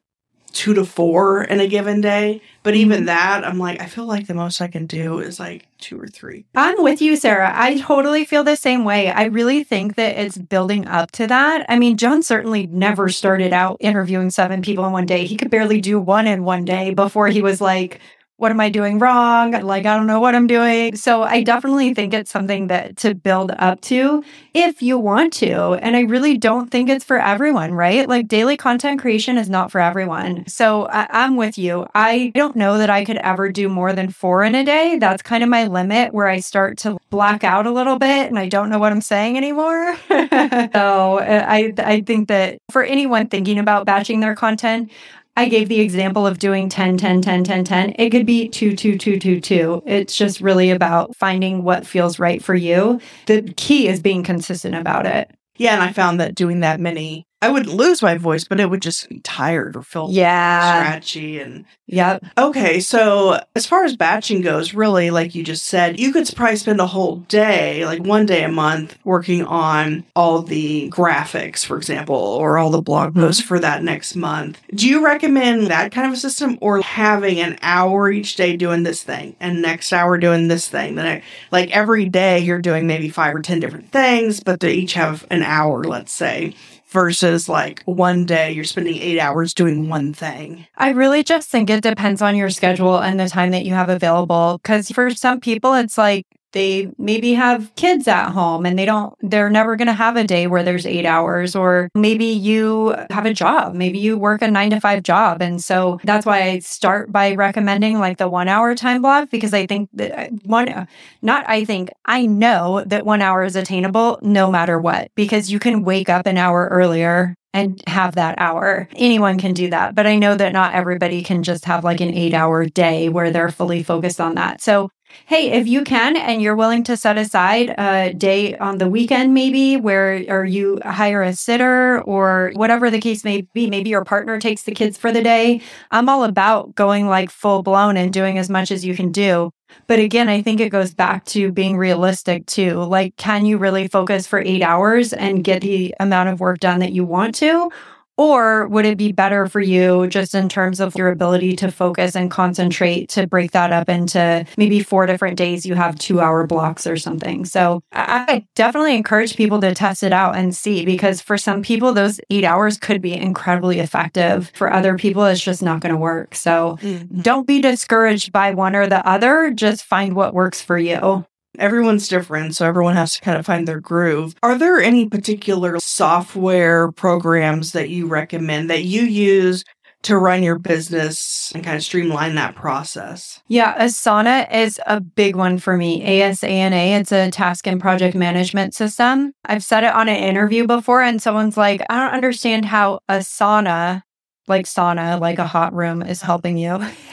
two 0.52 0.74
to 0.74 0.86
four 0.86 1.44
in 1.44 1.60
a 1.60 1.68
given 1.68 2.02
day. 2.02 2.42
But 2.64 2.76
even 2.76 3.00
mm-hmm. 3.00 3.06
that, 3.06 3.46
I'm 3.46 3.60
like, 3.60 3.82
I 3.82 3.86
feel 3.86 4.06
like 4.06 4.28
the 4.28 4.34
most 4.34 4.60
I 4.60 4.68
can 4.68 4.88
do 4.88 5.20
is 5.20 5.40
like 5.40 5.68
two 5.78 6.00
or 6.00 6.08
three. 6.08 6.46
I'm 6.56 6.82
with 6.84 7.02
you, 7.02 7.16
Sarah. 7.16 7.52
I 7.54 7.80
totally 7.80 8.26
feel 8.26 8.44
the 8.44 8.56
same 8.56 8.84
way. 8.84 9.10
I 9.10 9.26
really 9.26 9.64
think 9.64 9.96
that 9.96 10.18
it's 10.18 10.38
building 10.38 10.88
up 10.88 11.12
to 11.12 11.28
that. 11.28 11.66
I 11.70 11.80
mean, 11.80 11.98
John 11.98 12.24
certainly 12.24 12.68
never 12.68 13.10
started 13.10 13.54
out 13.54 13.78
interviewing 13.80 14.32
seven 14.32 14.62
people 14.62 14.86
in 14.86 14.92
one 14.92 15.06
day. 15.06 15.26
He 15.26 15.38
could 15.38 15.52
barely 15.52 15.80
do 15.80 16.00
one 16.00 16.28
in 16.28 16.44
one 16.44 16.66
day 16.66 16.94
before 16.94 17.28
he 17.28 17.42
was 17.42 17.62
like, 17.62 18.02
what 18.38 18.52
am 18.52 18.60
I 18.60 18.70
doing 18.70 19.00
wrong? 19.00 19.52
Like, 19.52 19.88
I 19.88 19.98
don't 19.98 20.06
know 20.06 20.20
what 20.20 20.36
I'm 20.36 20.46
doing. 20.46 20.96
So 20.96 21.24
I 21.24 21.42
definitely 21.42 21.96
think 21.96 22.14
it's 22.14 22.30
something 22.30 22.68
that 22.68 22.96
to 22.98 23.16
build 23.16 23.52
up 23.58 23.82
to 23.82 24.24
if 24.54 24.82
you 24.84 25.00
want 25.00 25.34
to. 25.34 25.74
And 25.74 25.96
I 25.96 26.02
really 26.02 26.38
don't 26.38 26.70
think 26.70 26.88
it's 26.88 27.04
for 27.04 27.20
everyone, 27.20 27.74
right? 27.74 28.08
Like 28.08 28.28
daily 28.28 28.56
content 28.56 29.02
creation 29.02 29.40
is 29.40 29.50
not 29.50 29.72
for 29.72 29.82
everyone. 29.82 30.48
So 30.48 30.86
I, 30.86 31.26
am 31.26 31.36
with 31.36 31.58
you. 31.58 31.88
I 31.96 32.32
don't 32.36 32.56
know 32.56 32.78
that 32.78 32.92
I 32.92 33.06
could 33.06 33.18
ever 33.18 33.52
do 33.52 33.70
more 33.70 33.92
than 33.94 34.10
four 34.10 34.44
in 34.44 34.54
a 34.54 34.64
day. 34.64 34.98
That's 35.00 35.24
kind 35.24 35.44
of 35.44 35.50
my 35.50 35.66
limit 35.66 36.14
where 36.14 36.28
I 36.28 36.40
start 36.40 36.78
to 36.80 37.00
black 37.10 37.44
out 37.44 37.66
a 37.66 37.72
little 37.72 37.98
bit 37.98 38.28
and 38.28 38.38
I 38.38 38.48
don't 38.50 38.70
know 38.70 38.78
what 38.78 38.92
I'm 38.92 39.02
saying 39.02 39.36
anymore. 39.36 39.96
so 40.10 41.20
uh, 41.20 41.46
I, 41.48 41.74
I 41.78 42.02
think 42.02 42.28
that 42.28 42.60
for 42.70 42.84
anyone 42.84 43.30
thinking 43.30 43.58
about 43.58 43.88
batching 43.88 44.20
their 44.20 44.36
content, 44.36 44.92
I 45.38 45.50
gave 45.50 45.70
the 45.70 45.82
example 45.82 46.26
of 46.26 46.40
doing 46.40 46.68
10, 46.68 46.98
10, 46.98 47.22
10, 47.22 47.44
10, 47.44 47.64
10. 47.64 47.94
It 48.00 48.10
could 48.10 48.26
be 48.26 48.50
2, 48.50 48.76
2, 48.76 48.98
2, 48.98 49.20
2, 49.20 49.40
2. 49.40 49.84
It's 49.86 50.18
just 50.18 50.42
really 50.42 50.72
about 50.72 51.16
finding 51.16 51.64
what 51.64 51.86
feels 51.86 52.18
right 52.18 52.44
for 52.44 52.56
you. 52.56 53.00
The 53.28 53.44
key 53.56 53.88
is 53.88 54.00
being 54.00 54.24
consistent 54.24 54.74
about 54.74 55.06
it. 55.06 55.30
Yeah, 55.56 55.76
and 55.76 55.84
I 55.84 55.94
found 55.94 56.20
that 56.20 56.34
doing 56.34 56.62
that 56.62 56.80
many 56.80 57.27
I 57.40 57.50
wouldn't 57.50 57.76
lose 57.76 58.02
my 58.02 58.18
voice, 58.18 58.46
but 58.46 58.60
it 58.60 58.68
would 58.70 58.82
just 58.82 59.08
be 59.10 59.20
tired 59.20 59.76
or 59.76 59.84
feel 59.84 60.08
yeah. 60.10 60.82
scratchy 60.82 61.40
and 61.40 61.66
yeah. 61.86 62.18
Okay, 62.38 62.80
so 62.80 63.40
as 63.56 63.68
far 63.68 63.86
as 63.86 63.96
batching 63.96 64.42
goes, 64.42 64.74
really, 64.74 65.12
like 65.12 65.36
you 65.36 65.44
just 65.44 65.66
said, 65.66 66.00
you 66.00 66.12
could 66.12 66.30
probably 66.36 66.56
spend 66.56 66.82
a 66.82 66.88
whole 66.88 67.18
day, 67.28 67.86
like 67.86 68.04
one 68.04 68.26
day 68.26 68.44
a 68.44 68.50
month, 68.50 68.98
working 69.06 69.46
on 69.46 70.04
all 70.16 70.42
the 70.42 70.90
graphics, 70.90 71.64
for 71.64 71.78
example, 71.78 72.16
or 72.16 72.58
all 72.58 72.72
the 72.72 72.82
blog 72.82 73.12
mm-hmm. 73.12 73.22
posts 73.22 73.42
for 73.42 73.60
that 73.60 73.84
next 73.84 74.16
month. 74.16 74.60
Do 74.74 74.90
you 74.90 75.06
recommend 75.06 75.68
that 75.68 75.92
kind 75.92 76.08
of 76.08 76.14
a 76.14 76.18
system 76.18 76.58
or 76.60 76.82
having 76.82 77.40
an 77.40 77.58
hour 77.62 78.12
each 78.12 78.36
day 78.36 78.58
doing 78.58 78.82
this 78.82 79.04
thing 79.04 79.36
and 79.40 79.62
next 79.62 79.94
hour 79.94 80.18
doing 80.18 80.48
this 80.48 80.68
thing? 80.68 80.96
Then 80.96 81.22
like 81.52 81.70
every 81.70 82.10
day 82.10 82.40
you're 82.40 82.62
doing 82.62 82.88
maybe 82.88 83.10
five 83.10 83.36
or 83.36 83.42
10 83.42 83.60
different 83.60 83.92
things, 83.92 84.40
but 84.40 84.60
they 84.60 84.74
each 84.74 84.94
have 84.94 85.26
an 85.30 85.44
hour, 85.44 85.84
let's 85.84 86.12
say 86.12 86.56
versus 86.88 87.50
like 87.50 87.84
one 87.86 88.26
day 88.26 88.52
you're 88.52 88.64
spending 88.64 88.96
eight 88.98 89.20
hours 89.20 89.54
doing 89.54 89.90
one 89.90 90.14
thing? 90.14 90.68
I 90.78 90.90
really 90.90 91.24
just 91.24 91.50
think 91.50 91.70
it 91.70 91.82
depends 91.82 92.22
on 92.22 92.36
your 92.36 92.50
schedule 92.50 92.98
and 92.98 93.20
the 93.20 93.30
time 93.30 93.52
that 93.52 93.66
you 93.66 93.74
have 93.74 93.90
available. 93.90 94.60
Because 94.62 94.90
for 94.90 95.10
some 95.12 95.40
people, 95.40 95.74
it's 95.74 95.98
like 95.98 96.26
they 96.54 96.92
maybe 96.98 97.34
have 97.34 97.74
kids 97.76 98.08
at 98.08 98.30
home 98.32 98.66
and 98.66 98.78
they 98.78 98.86
don't 98.86 99.14
they're 99.22 99.50
never 99.50 99.76
going 99.76 99.88
to 99.88 99.94
have 99.94 100.16
a 100.16 100.24
day 100.24 100.48
where 100.48 100.64
there's 100.64 100.86
8 100.86 101.06
hours 101.06 101.56
or 101.56 101.90
maybe 101.96 102.26
you 102.26 102.96
have 103.10 103.26
a 103.26 103.34
job 103.34 103.74
maybe 103.74 104.00
you 104.00 104.18
work 104.18 104.42
a 104.42 104.50
9 104.50 104.70
to 104.72 104.80
5 104.80 105.04
job 105.04 105.42
and 105.42 105.62
so 105.64 106.00
that's 106.04 106.26
why 106.26 106.44
I 106.44 106.60
start 106.60 107.12
by 107.12 107.36
recommending 107.36 108.00
like 108.00 108.18
the 108.18 108.30
1 108.30 108.48
hour 108.48 108.76
time 108.76 109.02
block 109.02 109.30
because 109.30 109.54
I 109.54 109.66
think 109.66 109.90
that 109.94 110.12
uh, 110.12 110.30
one 110.46 110.88
not 111.22 111.48
I 111.48 111.66
think 111.66 111.90
I 112.06 112.26
know 112.26 112.84
that 112.86 113.06
1 113.06 113.22
hour 113.22 113.44
is 113.44 113.56
attainable 113.56 114.20
no 114.22 114.50
matter 114.50 114.80
what 114.80 115.12
because 115.16 115.52
you 115.52 115.60
can 115.60 115.84
wake 115.84 116.10
up 116.10 116.26
an 116.26 116.38
hour 116.38 116.68
earlier 116.72 117.36
and 117.54 117.82
have 117.88 118.16
that 118.16 118.36
hour. 118.38 118.88
Anyone 118.96 119.40
can 119.40 119.54
do 119.54 119.70
that. 119.72 119.96
But 119.96 120.06
I 120.06 120.16
know 120.18 120.36
that 120.36 120.54
not 120.54 120.76
everybody 120.76 121.24
can 121.24 121.42
just 121.42 121.66
have 121.66 121.84
like 121.84 122.02
an 122.02 122.14
eight 122.14 122.36
hour 122.36 122.66
day 122.66 123.10
where 123.10 123.32
they're 123.32 123.50
fully 123.50 123.82
focused 123.82 124.22
on 124.22 124.36
that. 124.36 124.62
So 124.62 124.90
hey, 125.26 125.52
if 125.52 125.68
you 125.68 125.84
can 125.84 126.16
and 126.16 126.42
you're 126.42 126.56
willing 126.56 126.84
to 126.84 126.98
set 126.98 127.18
aside 127.18 127.74
a 127.78 128.14
day 128.14 128.56
on 128.58 128.78
the 128.78 128.90
weekend, 128.90 129.34
maybe 129.34 129.78
where 129.78 130.24
or 130.28 130.46
you 130.46 130.80
hire 130.84 131.22
a 131.22 131.34
sitter 131.34 132.02
or 132.02 132.52
whatever 132.56 132.90
the 132.90 133.02
case 133.02 133.24
may 133.24 133.42
be, 133.42 133.70
maybe 133.70 133.90
your 133.90 134.06
partner 134.06 134.40
takes 134.40 134.64
the 134.64 134.74
kids 134.74 134.98
for 134.98 135.12
the 135.12 135.22
day. 135.22 135.62
I'm 135.92 136.10
all 136.10 136.24
about 136.24 136.76
going 136.76 137.08
like 137.08 137.30
full 137.30 137.64
blown 137.64 137.98
and 137.98 138.14
doing 138.14 138.38
as 138.38 138.50
much 138.50 138.72
as 138.72 138.86
you 138.86 138.96
can 138.96 139.12
do. 139.12 139.52
But 139.88 140.00
again, 140.00 140.30
I 140.30 140.42
think 140.42 140.60
it 140.60 140.70
goes 140.70 140.94
back 140.94 141.26
to 141.26 141.52
being 141.52 141.78
realistic 141.78 142.46
too. 142.46 142.84
Like, 142.84 143.16
can 143.18 143.46
you 143.46 143.58
really 143.58 143.88
focus 143.88 144.26
for 144.28 144.40
eight 144.40 144.62
hours 144.62 145.14
and 145.14 145.44
get 145.44 145.62
the 145.62 145.94
amount 146.00 146.30
of 146.30 146.40
work 146.40 146.60
done 146.60 146.80
that 146.80 146.94
you 146.94 147.04
want 147.04 147.36
to? 147.36 147.70
Or 148.18 148.68
would 148.68 148.86
it 148.86 148.98
be 148.98 149.12
better 149.12 149.46
for 149.48 149.62
you 149.62 150.08
just 150.08 150.34
in 150.34 150.50
terms 150.50 150.80
of 150.80 150.96
your 150.96 151.10
ability 151.10 151.56
to 151.58 151.72
focus 151.72 152.16
and 152.16 152.32
concentrate 152.32 153.10
to 153.10 153.28
break 153.28 153.52
that 153.52 153.72
up 153.72 153.90
into 153.90 154.46
maybe 154.58 154.82
four 154.82 155.06
different 155.06 155.38
days? 155.38 155.66
You 155.66 155.76
have 155.76 155.98
two 155.98 156.20
hour 156.20 156.48
blocks 156.48 156.88
or 156.88 156.98
something. 156.98 157.46
So 157.46 157.82
I 157.92 158.46
definitely 158.56 158.96
encourage 158.96 159.36
people 159.36 159.62
to 159.62 159.74
test 159.76 160.02
it 160.02 160.14
out 160.14 160.36
and 160.36 160.56
see 160.56 160.84
because 160.84 161.22
for 161.22 161.38
some 161.38 161.62
people, 161.62 161.94
those 161.94 162.20
eight 162.30 162.44
hours 162.44 162.78
could 162.78 163.02
be 163.02 163.14
incredibly 163.14 163.80
effective. 163.80 164.52
For 164.56 164.72
other 164.74 164.98
people, 164.98 165.24
it's 165.26 165.44
just 165.44 165.62
not 165.62 165.82
going 165.82 165.94
to 165.94 166.00
work. 166.00 166.34
So 166.34 166.78
mm-hmm. 166.82 167.22
don't 167.22 167.46
be 167.46 167.62
discouraged 167.62 168.32
by 168.32 168.54
one 168.54 168.76
or 168.76 168.88
the 168.88 169.08
other. 169.08 169.52
Just 169.52 169.84
find 169.84 170.16
what 170.16 170.34
works 170.34 170.62
for 170.62 170.78
you. 170.78 171.26
Everyone's 171.58 172.08
different, 172.08 172.56
so 172.56 172.66
everyone 172.68 172.96
has 172.96 173.16
to 173.16 173.22
kind 173.22 173.38
of 173.38 173.46
find 173.46 173.68
their 173.68 173.80
groove. 173.80 174.36
Are 174.44 174.58
there 174.58 174.80
any 174.80 175.10
particular 175.10 175.80
software 175.80 176.92
programs 176.92 177.72
that 177.72 177.90
you 177.90 178.08
recommend 178.08 178.70
that 178.70 178.84
you 178.84 179.02
use 179.02 179.64
to 180.04 180.18
run 180.18 180.44
your 180.44 180.60
business 180.60 181.52
and 181.56 181.64
kind 181.64 181.76
of 181.76 181.84
streamline 181.84 182.36
that 182.36 182.56
process? 182.56 183.42
Yeah, 183.48 183.76
Asana 183.84 184.54
is 184.54 184.80
a 184.86 185.02
big 185.02 185.36
one 185.36 185.58
for 185.58 185.76
me. 185.76 186.02
ASANA, 186.02 187.00
it's 187.00 187.12
a 187.12 187.32
task 187.32 187.66
and 187.68 187.82
project 187.82 188.16
management 188.16 188.76
system. 188.76 189.34
I've 189.46 189.64
said 189.64 189.84
it 189.84 189.94
on 189.94 190.08
an 190.08 190.16
interview 190.16 190.68
before, 190.68 191.02
and 191.02 191.22
someone's 191.22 191.58
like, 191.58 191.82
I 191.90 192.00
don't 192.00 192.14
understand 192.14 192.66
how 192.66 193.00
Asana 193.10 194.04
like 194.48 194.66
sauna, 194.66 195.20
like 195.20 195.40
a 195.40 195.48
hot 195.48 195.74
room 195.74 196.02
is 196.02 196.22
helping 196.22 196.58
you. 196.58 196.70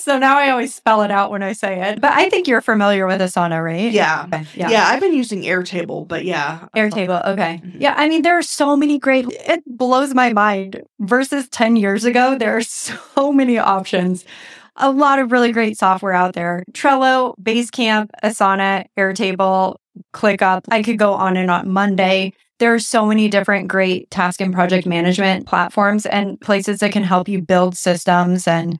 so 0.00 0.18
now 0.18 0.36
I 0.38 0.50
always 0.50 0.74
spell 0.74 1.02
it 1.02 1.10
out 1.10 1.30
when 1.30 1.42
I 1.42 1.52
say 1.52 1.90
it. 1.90 2.00
But 2.00 2.12
I 2.12 2.28
think 2.28 2.48
you're 2.48 2.60
familiar 2.60 3.06
with 3.06 3.20
Asana, 3.20 3.62
right? 3.62 3.92
Yeah. 3.92 4.24
Okay. 4.26 4.44
Yeah. 4.54 4.70
Yeah. 4.70 4.88
I've 4.88 5.00
been 5.00 5.14
using 5.14 5.42
Airtable, 5.42 6.06
but 6.06 6.24
yeah. 6.24 6.66
Airtable. 6.76 7.24
Okay. 7.26 7.60
Mm-hmm. 7.64 7.80
Yeah. 7.80 7.94
I 7.96 8.08
mean, 8.08 8.22
there 8.22 8.36
are 8.36 8.42
so 8.42 8.76
many 8.76 8.98
great, 8.98 9.26
it 9.28 9.62
blows 9.66 10.12
my 10.12 10.32
mind 10.32 10.82
versus 10.98 11.48
10 11.48 11.76
years 11.76 12.04
ago. 12.04 12.36
There 12.36 12.56
are 12.56 12.62
so 12.62 13.32
many 13.32 13.58
options. 13.58 14.24
A 14.76 14.90
lot 14.90 15.18
of 15.18 15.32
really 15.32 15.52
great 15.52 15.78
software 15.78 16.12
out 16.12 16.34
there. 16.34 16.64
Trello, 16.72 17.34
Basecamp, 17.40 18.10
Asana, 18.22 18.84
Airtable, 18.98 19.76
ClickUp. 20.12 20.64
I 20.68 20.82
could 20.82 20.98
go 20.98 21.14
on 21.14 21.36
and 21.36 21.50
on. 21.50 21.70
Monday 21.70 22.34
there 22.58 22.72
are 22.72 22.78
so 22.78 23.06
many 23.06 23.28
different 23.28 23.68
great 23.68 24.10
task 24.10 24.40
and 24.40 24.52
project 24.52 24.86
management 24.86 25.46
platforms 25.46 26.06
and 26.06 26.40
places 26.40 26.80
that 26.80 26.92
can 26.92 27.02
help 27.02 27.28
you 27.28 27.42
build 27.42 27.76
systems 27.76 28.48
and 28.48 28.78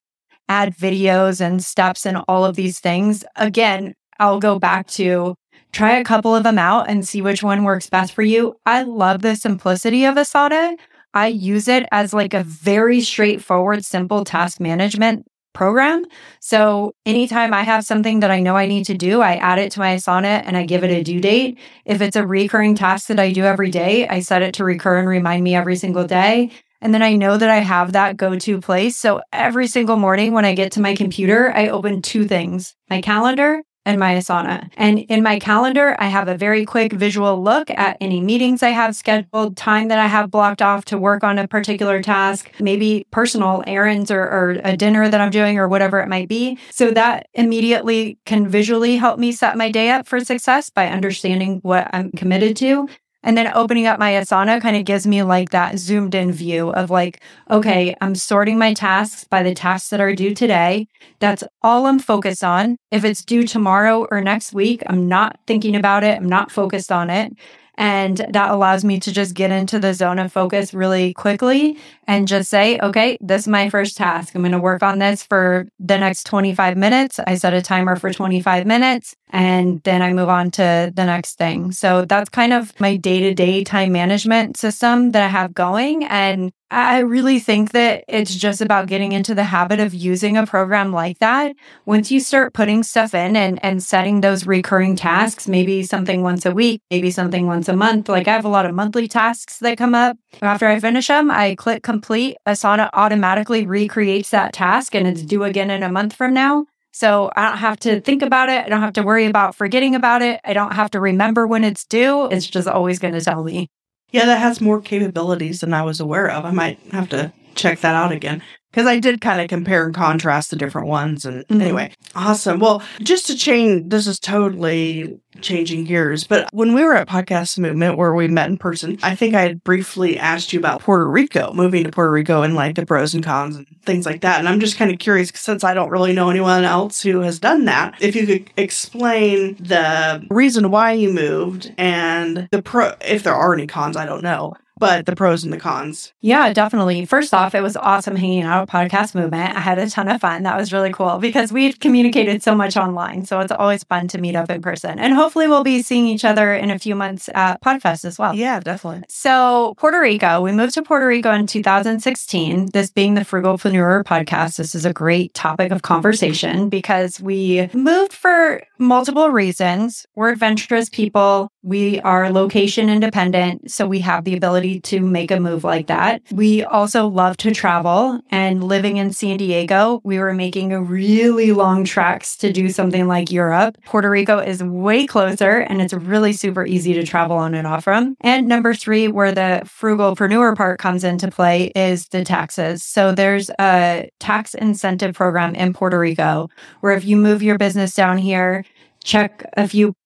add 0.49 0.77
videos 0.77 1.41
and 1.41 1.62
steps 1.62 2.07
and 2.07 2.19
all 2.29 2.45
of 2.45 2.57
these 2.57 2.81
things. 2.81 3.25
Again, 3.37 3.95
I'll 4.19 4.41
go 4.41 4.59
back 4.59 4.87
to 4.89 5.35
try 5.73 5.97
a 5.97 6.05
couple 6.05 6.35
of 6.35 6.43
them 6.43 6.59
out 6.59 6.89
and 6.89 7.07
see 7.07 7.21
which 7.21 7.43
one 7.43 7.65
works 7.65 7.91
best 7.91 8.12
for 8.12 8.23
you. 8.23 8.55
I 8.65 8.83
love 8.83 9.23
the 9.23 9.37
simplicity 9.37 10.05
of 10.05 10.15
Asana. 10.15 10.77
I 11.12 11.29
use 11.29 11.69
it 11.69 11.87
as 11.93 12.15
like 12.15 12.35
a 12.35 12.43
very 12.43 13.01
straightforward, 13.01 13.85
simple 13.85 14.25
task 14.25 14.61
management 14.61 15.27
program. 15.57 16.05
So 16.40 16.95
anytime 17.05 17.53
I 17.53 17.62
have 17.62 17.85
something 17.85 18.21
that 18.21 18.31
I 18.31 18.40
know 18.40 18.57
I 18.57 18.66
need 18.66 18.85
to 18.87 18.95
do, 18.95 19.23
I 19.23 19.37
add 19.37 19.59
it 19.59 19.73
to 19.73 19.81
my 19.81 19.97
Asana 19.97 20.42
and 20.45 20.57
I 20.57 20.66
give 20.66 20.85
it 20.85 20.90
a 20.90 21.03
due 21.03 21.21
date. 21.21 21.59
If 21.85 22.01
it's 22.01 22.14
a 22.14 22.27
recurring 22.27 22.75
task 22.77 23.09
that 23.09 23.19
I 23.19 23.33
do 23.33 23.42
every 23.45 23.71
day, 23.71 24.07
I 24.07 24.21
set 24.21 24.42
it 24.42 24.55
to 24.55 24.64
recur 24.64 24.99
and 24.99 25.09
remind 25.09 25.42
me 25.42 25.57
every 25.57 25.77
single 25.77 26.07
day. 26.07 26.51
And 26.81 26.92
then 26.92 27.03
I 27.03 27.16
know 27.16 27.38
that 27.38 27.51
I 27.51 27.59
have 27.59 27.92
that 27.92 28.16
go 28.16 28.38
to 28.38 28.61
place. 28.61 28.97
So 28.97 29.23
every 29.33 29.66
single 29.66 29.97
morning 29.97 30.33
when 30.33 30.45
I 30.45 30.55
get 30.55 30.73
to 30.73 30.81
my 30.81 30.95
computer, 30.95 31.51
I 31.53 31.69
open 31.69 32.03
two 32.03 32.27
things 32.27 32.77
my 32.88 33.01
calendar 33.01 33.62
and 33.87 33.99
my 34.01 34.14
Asana. 34.16 34.68
And 34.77 34.99
in 34.99 35.22
my 35.22 35.38
calendar, 35.38 35.96
I 35.99 36.09
have 36.09 36.29
a 36.29 36.37
very 36.37 36.66
quick 36.66 36.92
visual 36.92 37.42
look 37.42 37.70
at 37.70 37.96
any 38.01 38.20
meetings 38.20 38.62
I 38.62 38.70
have 38.70 38.94
scheduled, 38.96 39.57
time 39.57 39.88
that 39.88 39.99
I 39.99 40.09
have 40.09 40.31
blocked 40.31 40.61
off 40.61 40.85
to 40.87 40.99
work 40.99 41.25
on 41.25 41.38
a 41.38 41.49
particular 41.49 42.03
task, 42.03 42.51
maybe 42.61 43.07
personal 43.12 43.62
errands 43.66 44.11
or, 44.11 44.20
or, 44.22 44.57
a 44.64 44.77
dinner 44.77 45.09
that 45.09 45.20
I'm 45.20 45.31
doing 45.31 45.59
or 45.59 45.68
whatever 45.68 46.01
it 46.01 46.09
might 46.09 46.29
be. 46.29 46.59
So 46.70 46.90
that 46.90 47.29
immediately 47.35 48.18
can 48.27 48.49
visually 48.49 48.96
help 48.96 49.18
me 49.20 49.31
set 49.31 49.57
my 49.57 49.70
day 49.70 49.90
up 49.90 50.09
for 50.09 50.18
success 50.20 50.70
by 50.70 50.88
understanding 50.88 51.61
what 51.62 51.88
I'm 51.92 52.11
committed 52.11 52.57
to. 52.57 52.88
And 53.27 53.37
then 53.37 53.51
opening 53.55 53.89
up 53.89 53.99
my 53.99 54.12
Asana 54.12 54.62
kind 54.62 54.77
of 54.77 54.85
gives 54.85 55.05
me 55.05 55.25
like 55.25 55.51
that 55.51 55.81
zoomed 55.81 56.15
in 56.15 56.31
view 56.31 56.71
of 56.71 56.91
like, 56.91 57.21
okay, 57.51 57.97
I'm 58.01 58.15
sorting 58.15 58.57
my 58.57 58.73
tasks 58.73 59.25
by 59.25 59.43
the 59.43 59.53
tasks 59.53 59.91
that 59.91 60.01
are 60.01 60.15
due 60.15 60.33
today. 60.33 60.87
That's 61.19 61.43
all 61.61 61.87
I'm 61.87 61.99
focused 61.99 62.45
on. 62.45 62.77
If 62.93 63.05
it's 63.05 63.25
due 63.25 63.43
tomorrow 63.45 64.07
or 64.12 64.21
next 64.21 64.53
week, 64.53 64.85
I'm 64.87 65.09
not 65.09 65.41
thinking 65.49 65.75
about 65.75 66.05
it. 66.05 66.17
I'm 66.17 66.29
not 66.29 66.53
focused 66.53 66.93
on 66.93 67.11
it. 67.11 67.33
And 67.77 68.19
that 68.31 68.51
allows 68.51 68.85
me 68.85 69.01
to 69.01 69.12
just 69.12 69.35
get 69.35 69.51
into 69.51 69.79
the 69.79 69.93
zone 69.93 70.19
of 70.19 70.33
focus 70.33 70.73
really 70.73 71.12
quickly 71.15 71.79
and 72.07 72.27
just 72.27 72.49
say, 72.49 72.79
okay, 72.81 73.19
this 73.21 73.43
is 73.43 73.49
my 73.49 73.69
first 73.69 73.97
task. 73.97 74.35
I'm 74.35 74.43
going 74.43 74.53
to 74.53 74.59
work 74.59 74.83
on 74.83 74.99
this 74.99 75.23
for 75.23 75.69
the 75.79 75.99
next 75.99 76.25
25 76.25 76.77
minutes. 76.77 77.21
I 77.27 77.35
set 77.35 77.53
a 77.53 77.62
timer 77.62 77.97
for 77.97 78.12
25 78.12 78.67
minutes 78.67 79.15
and 79.31 79.83
then 79.83 80.03
I 80.03 80.12
move 80.12 80.29
on 80.29 80.51
to 80.53 80.93
the 80.95 81.05
next 81.05 81.37
thing. 81.37 81.73
So 81.73 82.05
that's 82.05 82.31
kind 82.31 82.53
of 82.53 82.79
my 82.81 82.97
day 82.97 83.21
to 83.21 83.35
day 83.35 83.65
time 83.65 83.93
management 83.93 84.57
system 84.57 85.12
that 85.12 85.23
I 85.23 85.29
have 85.29 85.53
going. 85.53 86.05
And 86.05 86.53
I 86.71 86.99
really 86.99 87.39
think 87.39 87.71
that 87.73 88.05
it's 88.09 88.35
just 88.35 88.61
about 88.61 88.89
getting 88.89 89.13
into 89.13 89.37
the 89.37 89.45
habit 89.45 89.79
of 89.79 89.95
using 89.95 90.37
a 90.37 90.47
program 90.47 90.93
like 90.93 91.21
that. 91.21 91.55
Once 91.85 92.11
you 92.11 92.19
start 92.19 92.55
putting 92.55 92.83
stuff 92.83 93.15
in 93.15 93.37
and, 93.37 93.65
and 93.65 93.81
setting 93.81 94.21
those 94.21 94.49
recurring 94.49 94.97
tasks, 94.97 95.47
maybe 95.47 95.85
something 95.85 96.23
once 96.23 96.45
a 96.45 96.51
week, 96.51 96.83
maybe 96.91 97.13
something 97.13 97.47
once 97.47 97.69
a 97.69 97.77
month. 97.77 98.09
Like 98.09 98.27
I 98.27 98.33
have 98.33 98.45
a 98.45 98.49
lot 98.49 98.67
of 98.67 98.75
monthly 98.75 99.07
tasks 99.07 99.59
that 99.61 99.79
come 99.79 99.95
up. 99.95 100.17
After 100.43 100.67
I 100.67 100.81
finish 100.81 101.07
them, 101.07 101.31
I 101.31 101.55
click 101.55 101.85
complete. 101.85 102.37
Asana 102.49 102.91
automatically 102.93 103.65
recreates 103.65 104.31
that 104.31 104.53
task 104.53 104.97
and 104.97 105.07
it's 105.07 105.23
due 105.23 105.45
again 105.45 105.71
in 105.71 105.85
a 105.85 105.93
month 105.93 106.15
from 106.15 106.35
now. 106.35 106.67
So 106.91 107.31
I 107.37 107.49
don't 107.49 107.59
have 107.59 107.79
to 107.81 108.01
think 108.01 108.23
about 108.23 108.49
it. 108.49 108.65
I 108.65 108.69
don't 108.69 108.81
have 108.81 108.95
to 108.95 109.03
worry 109.03 109.27
about 109.27 109.55
forgetting 109.55 109.95
about 109.95 110.23
it. 110.23 110.41
I 110.45 110.53
don't 110.53 110.73
have 110.73 110.91
to 110.93 111.01
remember 111.01 111.47
when 111.47 111.63
it's 111.63 111.85
due. 111.85 112.27
It's 112.27 112.47
just 112.47 112.67
always 112.67 112.99
going 112.99 113.15
to 113.15 113.21
tell 113.21 113.45
me. 113.45 113.69
Yeah, 114.11 114.25
that 114.27 114.38
has 114.38 114.61
more 114.61 114.81
capabilities 114.81 115.61
than 115.61 115.75
I 115.75 115.83
was 115.83 116.01
aware 116.01 116.31
of. 116.31 116.45
I 116.45 116.51
might 116.51 116.79
have 116.92 117.09
to 117.11 117.33
check 117.57 117.81
that 117.81 117.95
out 117.95 118.12
again 118.12 118.42
because 118.77 118.87
I 118.87 118.99
did 118.99 119.23
kind 119.23 119.40
of 119.40 119.49
compare 119.49 119.87
and 119.87 119.95
contrast 119.95 120.51
the 120.51 120.57
different 120.57 120.88
ones. 120.88 121.25
And 121.25 121.47
mm-hmm. 121.47 121.62
anyway, 121.62 121.92
awesome. 122.14 122.61
Well, 122.61 122.83
just 123.01 123.27
to 123.29 123.35
change, 123.35 123.88
this 123.88 124.07
is 124.07 124.19
totally 124.19 125.19
changing 125.40 125.85
gears, 125.85 126.25
but 126.25 126.47
when 126.53 126.75
we 126.75 126.85
were 126.85 126.95
at 126.95 127.09
Podcast 127.09 127.59
Movement 127.59 127.97
where 127.97 128.14
we 128.14 128.29
met 128.29 128.51
in 128.51 128.59
person, 128.59 128.99
I 129.03 129.14
think 129.14 129.35
I 129.35 129.40
had 129.40 129.64
briefly 129.64 130.19
asked 130.19 130.53
you 130.53 130.59
about 130.59 130.83
Puerto 130.83 131.09
Rico, 131.09 131.55
moving 131.55 131.85
to 131.85 131.90
Puerto 131.90 132.11
Rico 132.11 132.42
and 132.42 132.55
like 132.55 132.75
the 132.75 132.85
pros 132.85 133.14
and 133.14 133.25
cons 133.25 133.57
and 133.57 133.66
things 133.87 134.05
like 134.05 134.21
that. 134.21 134.40
And 134.40 134.49
I'm 134.49 134.61
just 134.61 134.77
kind 134.77 134.90
of 134.90 134.99
curious 134.99 135.33
since 135.35 135.64
I 135.64 135.73
don't 135.73 135.90
really 135.90 136.12
know 136.12 136.29
anyone 136.29 136.64
else 136.64 137.01
who 137.01 137.21
has 137.21 137.38
done 137.38 137.64
that, 137.64 137.95
if 138.03 138.14
you 138.14 138.27
could 138.27 138.51
explain 138.59 139.57
the 139.59 140.27
reason 140.29 140.71
why 140.71 140.92
you 140.92 141.14
moved 141.14 141.73
and 141.79 142.47
the 142.53 142.61
pro, 142.61 142.92
if 143.01 143.23
there 143.23 143.35
are 143.35 143.55
any 143.55 143.66
cons, 143.66 143.97
I 143.97 144.05
don't 144.05 144.23
know 144.23 144.53
but 144.79 145.07
the 145.07 145.17
pros 145.17 145.45
and 145.45 145.53
the 145.53 145.59
cons. 145.59 146.12
Yeah, 146.21 146.53
definitely. 146.53 147.05
First 147.07 147.33
off, 147.33 147.55
it 147.55 147.62
was 147.62 147.77
awesome 147.77 148.17
hanging 148.17 148.43
out 148.43 148.62
at 148.62 148.69
Podcast 148.69 149.15
Movement. 149.15 149.57
I 149.57 149.61
had 149.61 149.79
a 149.79 149.89
ton 149.89 150.09
of 150.09 150.21
fun. 150.21 150.43
That 150.43 150.57
was 150.57 150.73
really 150.73 150.93
cool 150.93 151.19
because 151.19 151.53
we've 151.53 151.79
communicated 151.81 152.43
so 152.43 152.55
much 152.55 152.77
online. 152.77 153.25
So 153.25 153.41
it's 153.41 153.53
always 153.53 153.85
fun 153.85 154.09
to 154.09 154.19
meet 154.19 154.37
up 154.37 154.51
in 154.51 154.61
person. 154.62 154.99
And 154.99 155.15
hopefully 155.15 155.49
we'll 155.49 155.65
be 155.65 155.83
seeing 155.83 156.07
each 156.07 156.25
other 156.25 156.55
in 156.55 156.71
a 156.71 156.79
few 156.79 156.95
months 156.95 157.29
at 157.35 157.61
Podfest 157.62 158.05
as 158.05 158.19
well. 158.19 158.35
Yeah, 158.35 158.61
definitely. 158.61 159.05
So 159.09 159.75
Puerto 159.79 160.01
Rico, 160.01 160.41
we 160.41 160.53
moved 160.53 160.75
to 160.75 160.83
Puerto 160.83 161.07
Rico 161.07 161.33
in 161.33 161.47
2016. 161.47 162.71
This 162.73 162.91
being 162.91 163.15
the 163.15 163.23
Frugalpreneur 163.23 164.05
podcast, 164.05 164.57
this 164.57 164.75
is 164.75 164.85
a 164.85 164.93
great 164.93 165.33
topic 165.35 165.73
of 165.73 165.83
conversation 165.83 166.69
because 166.69 167.21
we 167.21 167.69
moved 167.73 168.12
for 168.12 168.62
multiple 168.79 169.31
reasons. 169.31 170.07
We're 170.15 170.31
adventurous 170.31 170.89
people. 170.89 171.51
We 171.67 171.99
are 172.03 172.31
location 172.31 172.89
independent. 172.89 173.73
So 173.73 173.89
we 173.89 173.99
have 173.99 174.23
the 174.23 174.37
ability 174.37 174.79
to 174.83 175.01
make 175.01 175.33
a 175.33 175.41
move 175.41 175.65
like 175.65 175.89
that. 175.89 176.23
We 176.31 176.63
also 176.63 177.09
love 177.09 177.37
to 177.39 177.53
travel 177.53 178.21
and 178.31 178.63
living 178.63 178.99
in 178.99 179.13
San 179.13 179.37
Diego, 179.37 180.01
we 180.05 180.21
were 180.21 180.33
making 180.33 180.73
really 180.87 181.51
long 181.51 181.83
treks 181.83 182.37
to 182.37 182.53
do 182.53 182.69
something 182.69 183.09
like 183.09 183.33
Europe. 183.33 183.79
Puerto 183.85 184.09
Rico 184.09 184.39
is 184.39 184.63
way 184.63 185.09
closer 185.09 185.59
and 185.59 185.83
it's 185.83 185.93
really 185.93 186.33
super 186.33 186.65
easy 186.65 186.95
to 186.95 187.03
travel 187.03 187.37
on 187.37 187.53
and 187.53 187.67
off 187.67 187.83
from. 187.83 188.15
And 188.21 188.47
number 188.47 188.73
three, 188.73 189.09
where 189.09 189.33
the 189.33 189.63
frugalpreneur 189.65 190.57
part 190.57 190.79
comes 190.79 191.03
into 191.03 191.33
play 191.33 191.73
is 191.75 192.07
the 192.11 192.25
taxes. 192.25 192.85
So 192.85 193.11
there's 193.11 193.51
a 193.59 194.09
tax 194.21 194.55
incentive 194.55 195.17
program 195.17 195.57
in 195.57 195.73
Puerto 195.73 195.99
Rico 195.99 196.49
where 196.79 196.93
if 196.93 197.05
you 197.05 197.17
move 197.17 197.43
your 197.43 197.59
business 197.59 197.93
down 197.93 198.19
here, 198.19 198.65
check 199.03 199.45
a 199.57 199.67
few 199.67 199.97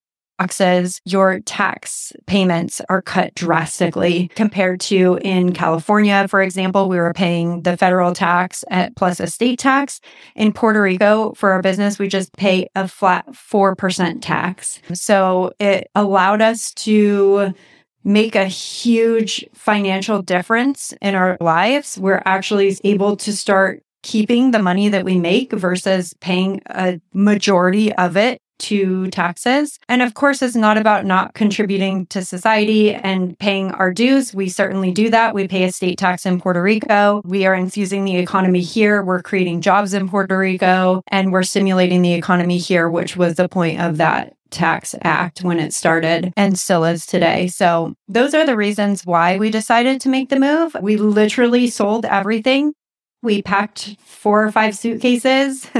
boxes, 0.41 0.99
your 1.05 1.39
tax 1.41 2.11
payments 2.25 2.81
are 2.89 3.01
cut 3.01 3.35
drastically 3.35 4.27
compared 4.29 4.79
to 4.79 5.19
in 5.21 5.53
California, 5.53 6.27
for 6.27 6.41
example, 6.41 6.89
we 6.89 6.97
were 6.97 7.13
paying 7.13 7.61
the 7.61 7.77
federal 7.77 8.11
tax 8.11 8.63
at 8.71 8.95
plus 8.95 9.19
a 9.19 9.27
state 9.27 9.59
tax. 9.59 10.01
In 10.35 10.51
Puerto 10.51 10.81
Rico, 10.81 11.33
for 11.33 11.51
our 11.51 11.61
business, 11.61 11.99
we 11.99 12.07
just 12.07 12.33
pay 12.33 12.67
a 12.73 12.87
flat 12.87 13.27
4% 13.31 14.19
tax. 14.21 14.81
So 14.93 15.51
it 15.59 15.91
allowed 15.93 16.41
us 16.41 16.73
to 16.85 17.53
make 18.03 18.35
a 18.35 18.45
huge 18.45 19.45
financial 19.53 20.23
difference 20.23 20.91
in 21.03 21.13
our 21.13 21.37
lives. 21.39 21.99
We're 21.99 22.23
actually 22.25 22.75
able 22.83 23.15
to 23.17 23.31
start 23.31 23.83
keeping 24.01 24.49
the 24.49 24.59
money 24.59 24.89
that 24.89 25.05
we 25.05 25.19
make 25.19 25.53
versus 25.53 26.15
paying 26.19 26.61
a 26.65 26.99
majority 27.13 27.93
of 27.93 28.17
it 28.17 28.41
to 28.61 29.09
taxes. 29.09 29.79
And 29.89 30.01
of 30.01 30.13
course, 30.13 30.41
it's 30.41 30.55
not 30.55 30.77
about 30.77 31.05
not 31.05 31.33
contributing 31.33 32.05
to 32.07 32.23
society 32.23 32.93
and 32.93 33.37
paying 33.39 33.71
our 33.71 33.91
dues. 33.91 34.33
We 34.33 34.49
certainly 34.49 34.91
do 34.91 35.09
that. 35.09 35.33
We 35.33 35.47
pay 35.47 35.63
a 35.63 35.71
state 35.71 35.97
tax 35.97 36.25
in 36.25 36.39
Puerto 36.39 36.61
Rico. 36.61 37.21
We 37.25 37.45
are 37.45 37.55
infusing 37.55 38.05
the 38.05 38.17
economy 38.17 38.61
here. 38.61 39.03
We're 39.03 39.21
creating 39.21 39.61
jobs 39.61 39.93
in 39.93 40.09
Puerto 40.09 40.37
Rico 40.37 41.01
and 41.07 41.31
we're 41.31 41.43
stimulating 41.43 42.01
the 42.01 42.13
economy 42.13 42.57
here, 42.57 42.89
which 42.89 43.17
was 43.17 43.35
the 43.35 43.49
point 43.49 43.81
of 43.81 43.97
that 43.97 44.33
Tax 44.51 44.93
Act 45.01 45.43
when 45.43 45.59
it 45.59 45.73
started 45.73 46.33
and 46.37 46.59
still 46.59 46.83
is 46.83 47.05
today. 47.05 47.47
So, 47.47 47.95
those 48.07 48.33
are 48.33 48.45
the 48.45 48.57
reasons 48.57 49.05
why 49.05 49.37
we 49.37 49.49
decided 49.49 50.01
to 50.01 50.09
make 50.09 50.29
the 50.29 50.39
move. 50.39 50.75
We 50.79 50.97
literally 50.97 51.67
sold 51.67 52.05
everything. 52.05 52.73
We 53.21 53.41
packed 53.41 53.97
four 54.03 54.43
or 54.43 54.51
five 54.51 54.75
suitcases. 54.75 55.67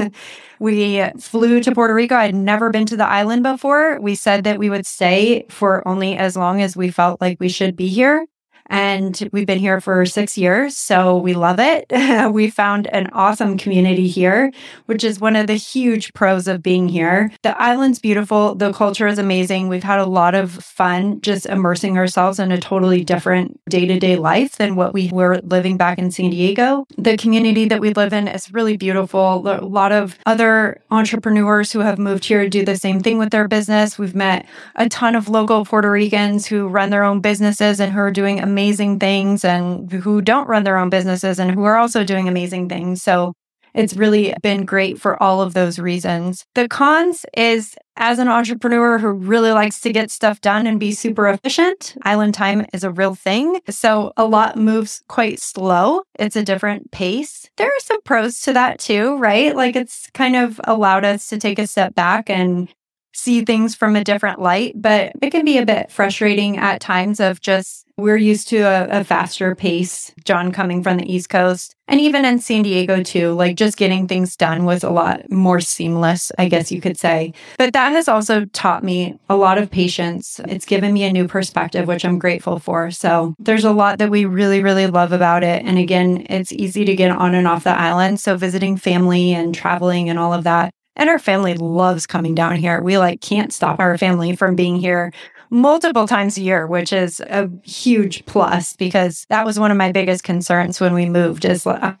We 0.62 1.02
flew 1.18 1.60
to 1.60 1.74
Puerto 1.74 1.92
Rico. 1.92 2.14
I'd 2.14 2.36
never 2.36 2.70
been 2.70 2.86
to 2.86 2.96
the 2.96 3.04
island 3.04 3.42
before. 3.42 3.98
We 4.00 4.14
said 4.14 4.44
that 4.44 4.60
we 4.60 4.70
would 4.70 4.86
stay 4.86 5.44
for 5.48 5.86
only 5.88 6.16
as 6.16 6.36
long 6.36 6.62
as 6.62 6.76
we 6.76 6.92
felt 6.92 7.20
like 7.20 7.40
we 7.40 7.48
should 7.48 7.74
be 7.74 7.88
here. 7.88 8.26
And 8.72 9.28
we've 9.34 9.46
been 9.46 9.58
here 9.58 9.82
for 9.82 10.06
six 10.06 10.38
years, 10.38 10.78
so 10.78 11.18
we 11.18 11.34
love 11.34 11.60
it. 11.60 11.84
we 12.32 12.48
found 12.48 12.86
an 12.86 13.08
awesome 13.12 13.58
community 13.58 14.08
here, 14.08 14.50
which 14.86 15.04
is 15.04 15.20
one 15.20 15.36
of 15.36 15.46
the 15.46 15.56
huge 15.56 16.14
pros 16.14 16.48
of 16.48 16.62
being 16.62 16.88
here. 16.88 17.30
The 17.42 17.60
island's 17.60 17.98
beautiful, 17.98 18.54
the 18.54 18.72
culture 18.72 19.06
is 19.06 19.18
amazing. 19.18 19.68
We've 19.68 19.82
had 19.82 19.98
a 19.98 20.06
lot 20.06 20.34
of 20.34 20.52
fun 20.52 21.20
just 21.20 21.44
immersing 21.44 21.98
ourselves 21.98 22.38
in 22.38 22.50
a 22.50 22.58
totally 22.58 23.04
different 23.04 23.60
day 23.68 23.84
to 23.84 24.00
day 24.00 24.16
life 24.16 24.56
than 24.56 24.74
what 24.74 24.94
we 24.94 25.10
were 25.12 25.42
living 25.42 25.76
back 25.76 25.98
in 25.98 26.10
San 26.10 26.30
Diego. 26.30 26.86
The 26.96 27.18
community 27.18 27.66
that 27.66 27.82
we 27.82 27.92
live 27.92 28.14
in 28.14 28.26
is 28.26 28.54
really 28.54 28.78
beautiful. 28.78 29.46
A 29.46 29.60
lot 29.60 29.92
of 29.92 30.18
other 30.24 30.80
entrepreneurs 30.90 31.72
who 31.72 31.80
have 31.80 31.98
moved 31.98 32.24
here 32.24 32.48
do 32.48 32.64
the 32.64 32.78
same 32.78 33.00
thing 33.00 33.18
with 33.18 33.32
their 33.32 33.48
business. 33.48 33.98
We've 33.98 34.14
met 34.14 34.46
a 34.76 34.88
ton 34.88 35.14
of 35.14 35.28
local 35.28 35.66
Puerto 35.66 35.90
Ricans 35.90 36.46
who 36.46 36.68
run 36.68 36.88
their 36.88 37.04
own 37.04 37.20
businesses 37.20 37.78
and 37.78 37.92
who 37.92 37.98
are 37.98 38.10
doing 38.10 38.40
amazing 38.40 38.61
things 38.98 39.44
and 39.44 39.90
who 39.90 40.22
don't 40.22 40.48
run 40.48 40.64
their 40.64 40.76
own 40.76 40.90
businesses 40.90 41.38
and 41.38 41.50
who 41.50 41.64
are 41.64 41.76
also 41.76 42.04
doing 42.04 42.28
amazing 42.28 42.68
things. 42.68 43.02
So 43.02 43.34
it's 43.74 43.96
really 43.96 44.34
been 44.42 44.64
great 44.64 45.00
for 45.00 45.20
all 45.22 45.40
of 45.40 45.54
those 45.54 45.78
reasons. 45.78 46.44
The 46.54 46.68
cons 46.68 47.24
is 47.34 47.74
as 47.96 48.18
an 48.18 48.28
entrepreneur 48.28 48.98
who 48.98 49.08
really 49.08 49.52
likes 49.52 49.80
to 49.80 49.92
get 49.92 50.10
stuff 50.10 50.40
done 50.40 50.66
and 50.66 50.80
be 50.80 50.92
super 50.92 51.28
efficient, 51.28 51.94
island 52.02 52.34
time 52.34 52.66
is 52.72 52.84
a 52.84 52.90
real 52.90 53.14
thing. 53.14 53.60
So 53.68 54.12
a 54.16 54.24
lot 54.24 54.56
moves 54.56 55.02
quite 55.08 55.40
slow. 55.40 56.02
It's 56.18 56.36
a 56.36 56.44
different 56.44 56.90
pace. 56.90 57.48
There 57.56 57.68
are 57.68 57.80
some 57.80 58.02
pros 58.02 58.40
to 58.42 58.52
that 58.52 58.78
too, 58.78 59.16
right? 59.16 59.54
Like 59.54 59.76
it's 59.76 60.10
kind 60.14 60.36
of 60.36 60.60
allowed 60.64 61.04
us 61.04 61.28
to 61.28 61.38
take 61.38 61.58
a 61.58 61.66
step 61.66 61.94
back 61.94 62.30
and 62.30 62.68
see 63.14 63.44
things 63.44 63.74
from 63.74 63.96
a 63.96 64.04
different 64.04 64.40
light, 64.40 64.72
but 64.74 65.12
it 65.20 65.30
can 65.30 65.44
be 65.44 65.58
a 65.58 65.66
bit 65.66 65.90
frustrating 65.90 66.56
at 66.58 66.80
times 66.80 67.20
of 67.20 67.40
just 67.40 67.86
we're 67.96 68.16
used 68.16 68.48
to 68.48 68.58
a, 68.58 69.00
a, 69.00 69.04
faster 69.04 69.54
pace, 69.54 70.12
John 70.24 70.50
coming 70.50 70.82
from 70.82 70.96
the 70.96 71.12
East 71.12 71.28
Coast. 71.28 71.76
And 71.88 72.00
even 72.00 72.24
in 72.24 72.38
San 72.38 72.62
Diego, 72.62 73.02
too, 73.02 73.32
like 73.32 73.56
just 73.56 73.76
getting 73.76 74.08
things 74.08 74.34
done 74.34 74.64
was 74.64 74.82
a 74.82 74.90
lot 74.90 75.30
more 75.30 75.60
seamless, 75.60 76.32
I 76.38 76.48
guess 76.48 76.72
you 76.72 76.80
could 76.80 76.98
say. 76.98 77.34
But 77.58 77.74
that 77.74 77.92
has 77.92 78.08
also 78.08 78.46
taught 78.46 78.82
me 78.82 79.18
a 79.28 79.36
lot 79.36 79.58
of 79.58 79.70
patience. 79.70 80.40
It's 80.48 80.64
given 80.64 80.94
me 80.94 81.04
a 81.04 81.12
new 81.12 81.28
perspective, 81.28 81.86
which 81.86 82.04
I'm 82.04 82.18
grateful 82.18 82.58
for. 82.58 82.90
So 82.90 83.34
there's 83.38 83.64
a 83.64 83.72
lot 83.72 83.98
that 83.98 84.10
we 84.10 84.24
really, 84.24 84.62
really 84.62 84.86
love 84.86 85.12
about 85.12 85.44
it. 85.44 85.62
And 85.64 85.78
again, 85.78 86.26
it's 86.30 86.52
easy 86.52 86.84
to 86.86 86.96
get 86.96 87.10
on 87.10 87.34
and 87.34 87.46
off 87.46 87.64
the 87.64 87.70
island. 87.70 88.20
So 88.20 88.36
visiting 88.36 88.76
family 88.76 89.32
and 89.32 89.54
traveling 89.54 90.08
and 90.08 90.18
all 90.18 90.32
of 90.32 90.44
that 90.44 90.72
and 90.96 91.08
our 91.08 91.18
family 91.18 91.54
loves 91.54 92.06
coming 92.06 92.34
down 92.34 92.56
here. 92.56 92.82
We 92.82 92.98
like 92.98 93.20
can't 93.20 93.52
stop 93.52 93.80
our 93.80 93.96
family 93.98 94.36
from 94.36 94.54
being 94.54 94.76
here 94.76 95.12
multiple 95.50 96.08
times 96.08 96.38
a 96.38 96.42
year, 96.42 96.66
which 96.66 96.92
is 96.92 97.20
a 97.20 97.48
huge 97.62 98.24
plus 98.24 98.74
because 98.74 99.26
that 99.28 99.44
was 99.44 99.58
one 99.58 99.70
of 99.70 99.76
my 99.76 99.92
biggest 99.92 100.24
concerns 100.24 100.80
when 100.80 100.94
we 100.94 101.06
moved 101.06 101.44
is 101.44 101.66
uh, 101.66 101.94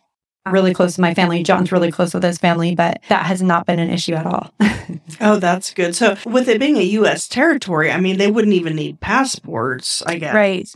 really 0.50 0.74
close 0.74 0.94
to 0.96 1.00
my 1.00 1.14
family. 1.14 1.42
John's 1.42 1.70
really 1.70 1.92
close 1.92 2.14
with 2.14 2.22
his 2.22 2.38
family, 2.38 2.74
but 2.74 3.00
that 3.08 3.26
has 3.26 3.42
not 3.42 3.66
been 3.66 3.78
an 3.78 3.90
issue 3.90 4.14
at 4.14 4.26
all. 4.26 4.52
oh, 5.20 5.36
that's 5.36 5.72
good. 5.74 5.94
So, 5.94 6.16
with 6.24 6.48
it 6.48 6.58
being 6.58 6.76
a 6.76 6.82
U.S. 6.82 7.28
territory, 7.28 7.90
I 7.90 8.00
mean, 8.00 8.18
they 8.18 8.30
wouldn't 8.30 8.54
even 8.54 8.74
need 8.74 9.00
passports, 9.00 10.02
I 10.02 10.16
guess. 10.16 10.34
Right. 10.34 10.68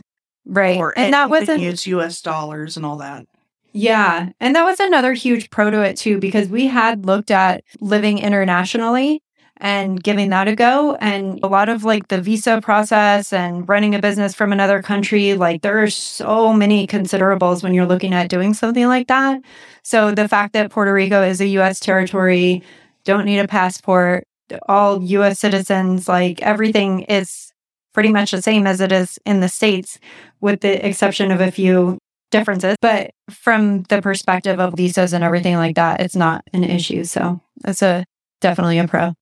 Right. 0.45 0.77
Or 0.77 0.97
and 0.97 1.13
that 1.13 1.29
wasn't 1.29 1.61
use 1.61 1.85
U.S. 1.87 2.21
dollars 2.21 2.77
and 2.77 2.85
all 2.85 2.97
that. 2.97 3.25
Yeah. 3.73 4.29
And 4.39 4.55
that 4.55 4.63
was 4.63 4.79
another 4.79 5.13
huge 5.13 5.49
pro 5.49 5.69
to 5.69 5.81
it 5.81 5.97
too, 5.97 6.19
because 6.19 6.49
we 6.49 6.67
had 6.67 7.05
looked 7.05 7.31
at 7.31 7.63
living 7.79 8.17
internationally 8.17 9.21
and 9.57 10.01
giving 10.03 10.29
that 10.29 10.47
a 10.47 10.55
go. 10.55 10.95
And 10.95 11.39
a 11.43 11.47
lot 11.47 11.69
of 11.69 11.83
like 11.83 12.07
the 12.07 12.21
visa 12.21 12.61
process 12.61 13.33
and 13.33 13.67
running 13.67 13.95
a 13.95 13.99
business 13.99 14.33
from 14.33 14.51
another 14.51 14.81
country, 14.81 15.33
like 15.33 15.61
there 15.61 15.81
are 15.81 15.89
so 15.89 16.53
many 16.53 16.87
considerables 16.87 17.63
when 17.63 17.73
you're 17.73 17.85
looking 17.85 18.13
at 18.13 18.29
doing 18.29 18.53
something 18.53 18.87
like 18.87 19.07
that. 19.07 19.41
So 19.83 20.11
the 20.11 20.27
fact 20.27 20.53
that 20.53 20.71
Puerto 20.71 20.93
Rico 20.93 21.21
is 21.23 21.41
a 21.41 21.47
US 21.59 21.79
territory, 21.79 22.63
don't 23.03 23.25
need 23.25 23.39
a 23.39 23.47
passport, 23.47 24.25
all 24.67 25.01
US 25.03 25.39
citizens, 25.39 26.07
like 26.07 26.41
everything 26.41 27.01
is 27.01 27.51
pretty 27.93 28.11
much 28.11 28.31
the 28.31 28.41
same 28.41 28.67
as 28.67 28.79
it 28.79 28.91
is 28.91 29.17
in 29.25 29.39
the 29.39 29.49
States, 29.49 29.99
with 30.39 30.61
the 30.61 30.85
exception 30.85 31.31
of 31.31 31.41
a 31.41 31.51
few 31.51 31.97
differences. 32.39 32.75
But 32.81 33.11
from 33.29 33.83
the 33.83 34.01
perspective 34.01 34.59
of 34.59 34.73
visas 34.75 35.13
and 35.13 35.23
everything 35.23 35.55
like 35.55 35.75
that, 35.75 36.01
it's 36.01 36.15
not 36.15 36.43
an 36.53 36.63
issue. 36.63 37.03
So 37.03 37.41
that's 37.61 37.81
a 37.81 38.05
definitely 38.41 38.79
a 38.79 38.87
pro. 38.87 39.13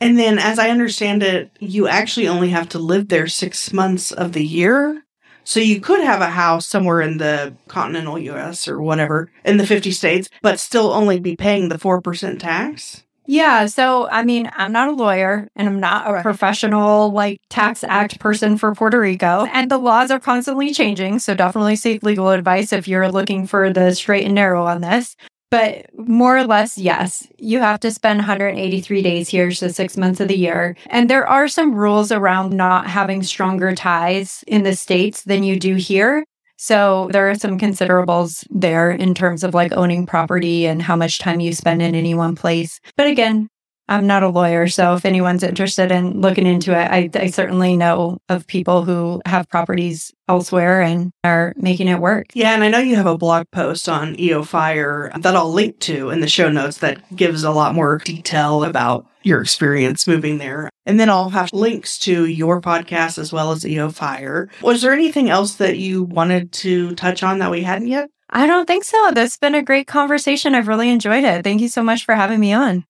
And 0.00 0.18
then, 0.18 0.38
as 0.38 0.58
I 0.58 0.70
understand 0.70 1.22
it, 1.22 1.50
you 1.60 1.86
actually 1.86 2.26
only 2.26 2.50
have 2.50 2.68
to 2.70 2.78
live 2.78 3.08
there 3.08 3.28
six 3.28 3.72
months 3.72 4.10
of 4.10 4.32
the 4.32 4.44
year. 4.44 5.04
So 5.44 5.60
you 5.60 5.80
could 5.80 6.00
have 6.00 6.20
a 6.20 6.30
house 6.30 6.66
somewhere 6.66 7.00
in 7.00 7.18
the 7.18 7.54
continental 7.68 8.18
US 8.18 8.68
or 8.68 8.80
whatever 8.80 9.30
in 9.44 9.56
the 9.56 9.66
50 9.66 9.90
states, 9.90 10.28
but 10.42 10.60
still 10.60 10.92
only 10.92 11.18
be 11.18 11.36
paying 11.36 11.68
the 11.68 11.78
4% 11.78 12.38
tax. 12.38 13.04
Yeah. 13.30 13.66
So, 13.66 14.08
I 14.08 14.24
mean, 14.24 14.50
I'm 14.56 14.72
not 14.72 14.88
a 14.88 14.92
lawyer 14.92 15.46
and 15.54 15.68
I'm 15.68 15.78
not 15.78 16.12
a 16.12 16.20
professional 16.20 17.12
like 17.12 17.38
tax 17.48 17.84
act 17.84 18.18
person 18.18 18.58
for 18.58 18.74
Puerto 18.74 18.98
Rico. 18.98 19.46
And 19.52 19.70
the 19.70 19.78
laws 19.78 20.10
are 20.10 20.18
constantly 20.18 20.74
changing. 20.74 21.20
So, 21.20 21.34
definitely 21.34 21.76
seek 21.76 22.02
legal 22.02 22.30
advice 22.30 22.72
if 22.72 22.88
you're 22.88 23.08
looking 23.08 23.46
for 23.46 23.72
the 23.72 23.94
straight 23.94 24.24
and 24.24 24.34
narrow 24.34 24.66
on 24.66 24.80
this. 24.80 25.14
But 25.48 25.86
more 25.96 26.38
or 26.38 26.44
less, 26.44 26.76
yes, 26.76 27.24
you 27.38 27.60
have 27.60 27.78
to 27.80 27.92
spend 27.92 28.18
183 28.18 29.00
days 29.00 29.28
here, 29.28 29.52
so 29.52 29.68
six 29.68 29.96
months 29.96 30.18
of 30.18 30.26
the 30.26 30.36
year. 30.36 30.76
And 30.86 31.08
there 31.08 31.26
are 31.26 31.46
some 31.46 31.72
rules 31.72 32.10
around 32.10 32.52
not 32.52 32.88
having 32.88 33.22
stronger 33.22 33.76
ties 33.76 34.42
in 34.48 34.64
the 34.64 34.74
States 34.74 35.22
than 35.22 35.44
you 35.44 35.56
do 35.58 35.76
here. 35.76 36.24
So 36.62 37.08
there 37.10 37.30
are 37.30 37.34
some 37.36 37.58
considerables 37.58 38.44
there 38.50 38.90
in 38.90 39.14
terms 39.14 39.44
of 39.44 39.54
like 39.54 39.72
owning 39.72 40.04
property 40.04 40.66
and 40.66 40.82
how 40.82 40.94
much 40.94 41.18
time 41.18 41.40
you 41.40 41.54
spend 41.54 41.80
in 41.80 41.94
any 41.94 42.12
one 42.12 42.36
place. 42.36 42.80
But 42.98 43.06
again, 43.06 43.48
I'm 43.90 44.06
not 44.06 44.22
a 44.22 44.28
lawyer, 44.28 44.68
so 44.68 44.94
if 44.94 45.04
anyone's 45.04 45.42
interested 45.42 45.90
in 45.90 46.20
looking 46.20 46.46
into 46.46 46.70
it, 46.70 46.88
I, 46.90 47.10
I, 47.12 47.26
certainly 47.26 47.76
know 47.76 48.18
of 48.28 48.46
people 48.46 48.84
who 48.84 49.20
have 49.26 49.48
properties 49.48 50.12
elsewhere 50.28 50.80
and 50.80 51.10
are 51.24 51.52
making 51.56 51.88
it 51.88 51.98
work. 51.98 52.26
Yeah, 52.32 52.54
and 52.54 52.62
I 52.62 52.68
know 52.68 52.78
you 52.78 52.94
have 52.94 53.06
a 53.06 53.18
blog 53.18 53.46
post 53.50 53.88
on 53.88 54.18
EO 54.18 54.44
Fire 54.44 55.10
that 55.18 55.34
I'll 55.34 55.52
link 55.52 55.80
to 55.80 56.10
in 56.10 56.20
the 56.20 56.28
show 56.28 56.48
notes 56.48 56.78
that 56.78 57.00
gives 57.16 57.42
a 57.42 57.50
lot 57.50 57.74
more 57.74 57.98
detail 57.98 58.62
about 58.62 59.08
your 59.24 59.42
experience 59.42 60.06
moving 60.06 60.38
there. 60.38 60.70
And 60.86 61.00
then 61.00 61.10
I'll 61.10 61.30
have 61.30 61.52
links 61.52 61.98
to 62.00 62.26
your 62.26 62.60
podcast 62.60 63.18
as 63.18 63.32
well 63.32 63.50
as 63.50 63.66
EO 63.66 63.90
Fire. 63.90 64.48
Was 64.62 64.82
there 64.82 64.92
anything 64.92 65.30
else 65.30 65.54
that 65.56 65.78
you 65.78 66.04
wanted 66.04 66.52
to 66.52 66.94
touch 66.94 67.24
on 67.24 67.40
that 67.40 67.50
we 67.50 67.62
hadn't 67.62 67.88
yet? 67.88 68.08
I 68.30 68.46
don't 68.46 68.66
think 68.66 68.84
so. 68.84 69.10
That's 69.12 69.36
been 69.36 69.56
a 69.56 69.62
great 69.62 69.88
conversation. 69.88 70.54
I've 70.54 70.68
really 70.68 70.90
enjoyed 70.90 71.24
it. 71.24 71.42
Thank 71.42 71.60
you 71.60 71.68
so 71.68 71.82
much 71.82 72.04
for 72.04 72.14
having 72.14 72.38
me 72.38 72.52
on. 72.52 72.84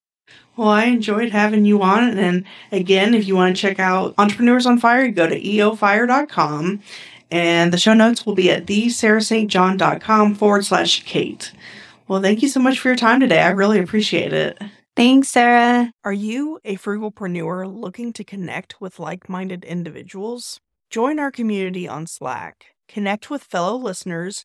Well, 0.57 0.69
I 0.69 0.85
enjoyed 0.85 1.31
having 1.31 1.65
you 1.65 1.83
on. 1.83 2.19
And 2.19 2.45
again, 2.71 3.15
if 3.15 3.27
you 3.27 3.35
want 3.35 3.57
to 3.57 3.61
check 3.61 3.79
out 3.79 4.15
Entrepreneurs 4.19 4.67
on 4.67 4.79
Fire, 4.79 5.09
go 5.09 5.27
to 5.27 5.41
eofire.com. 5.41 6.81
And 7.31 7.73
the 7.73 7.79
show 7.79 7.95
notes 7.95 8.27
will 8.27 8.35
be 8.35 8.51
at 8.51 8.67
thesarahstjohn.com 8.67 10.35
forward 10.35 10.65
slash 10.65 11.05
Kate. 11.05 11.53
Well, 12.09 12.21
thank 12.21 12.43
you 12.43 12.49
so 12.49 12.61
much 12.61 12.81
for 12.81 12.89
your 12.89 12.97
time 12.97 13.21
today. 13.21 13.41
I 13.41 13.51
really 13.51 13.79
appreciate 13.79 14.33
it. 14.33 14.59
Thanks, 14.97 15.29
Sarah. 15.29 15.93
Are 16.05 16.13
you 16.13 16.59
a 16.65 16.77
frugalpreneur 16.77 17.73
looking 17.73 18.13
to 18.15 18.25
connect 18.25 18.81
with 18.81 18.99
like 18.99 19.29
minded 19.29 19.65
individuals? 19.65 20.61
Join 20.91 21.21
our 21.21 21.31
community 21.31 21.87
on 21.87 22.09
Slack, 22.09 22.75
connect 22.89 23.31
with 23.31 23.45
fellow 23.45 23.77
listeners, 23.77 24.45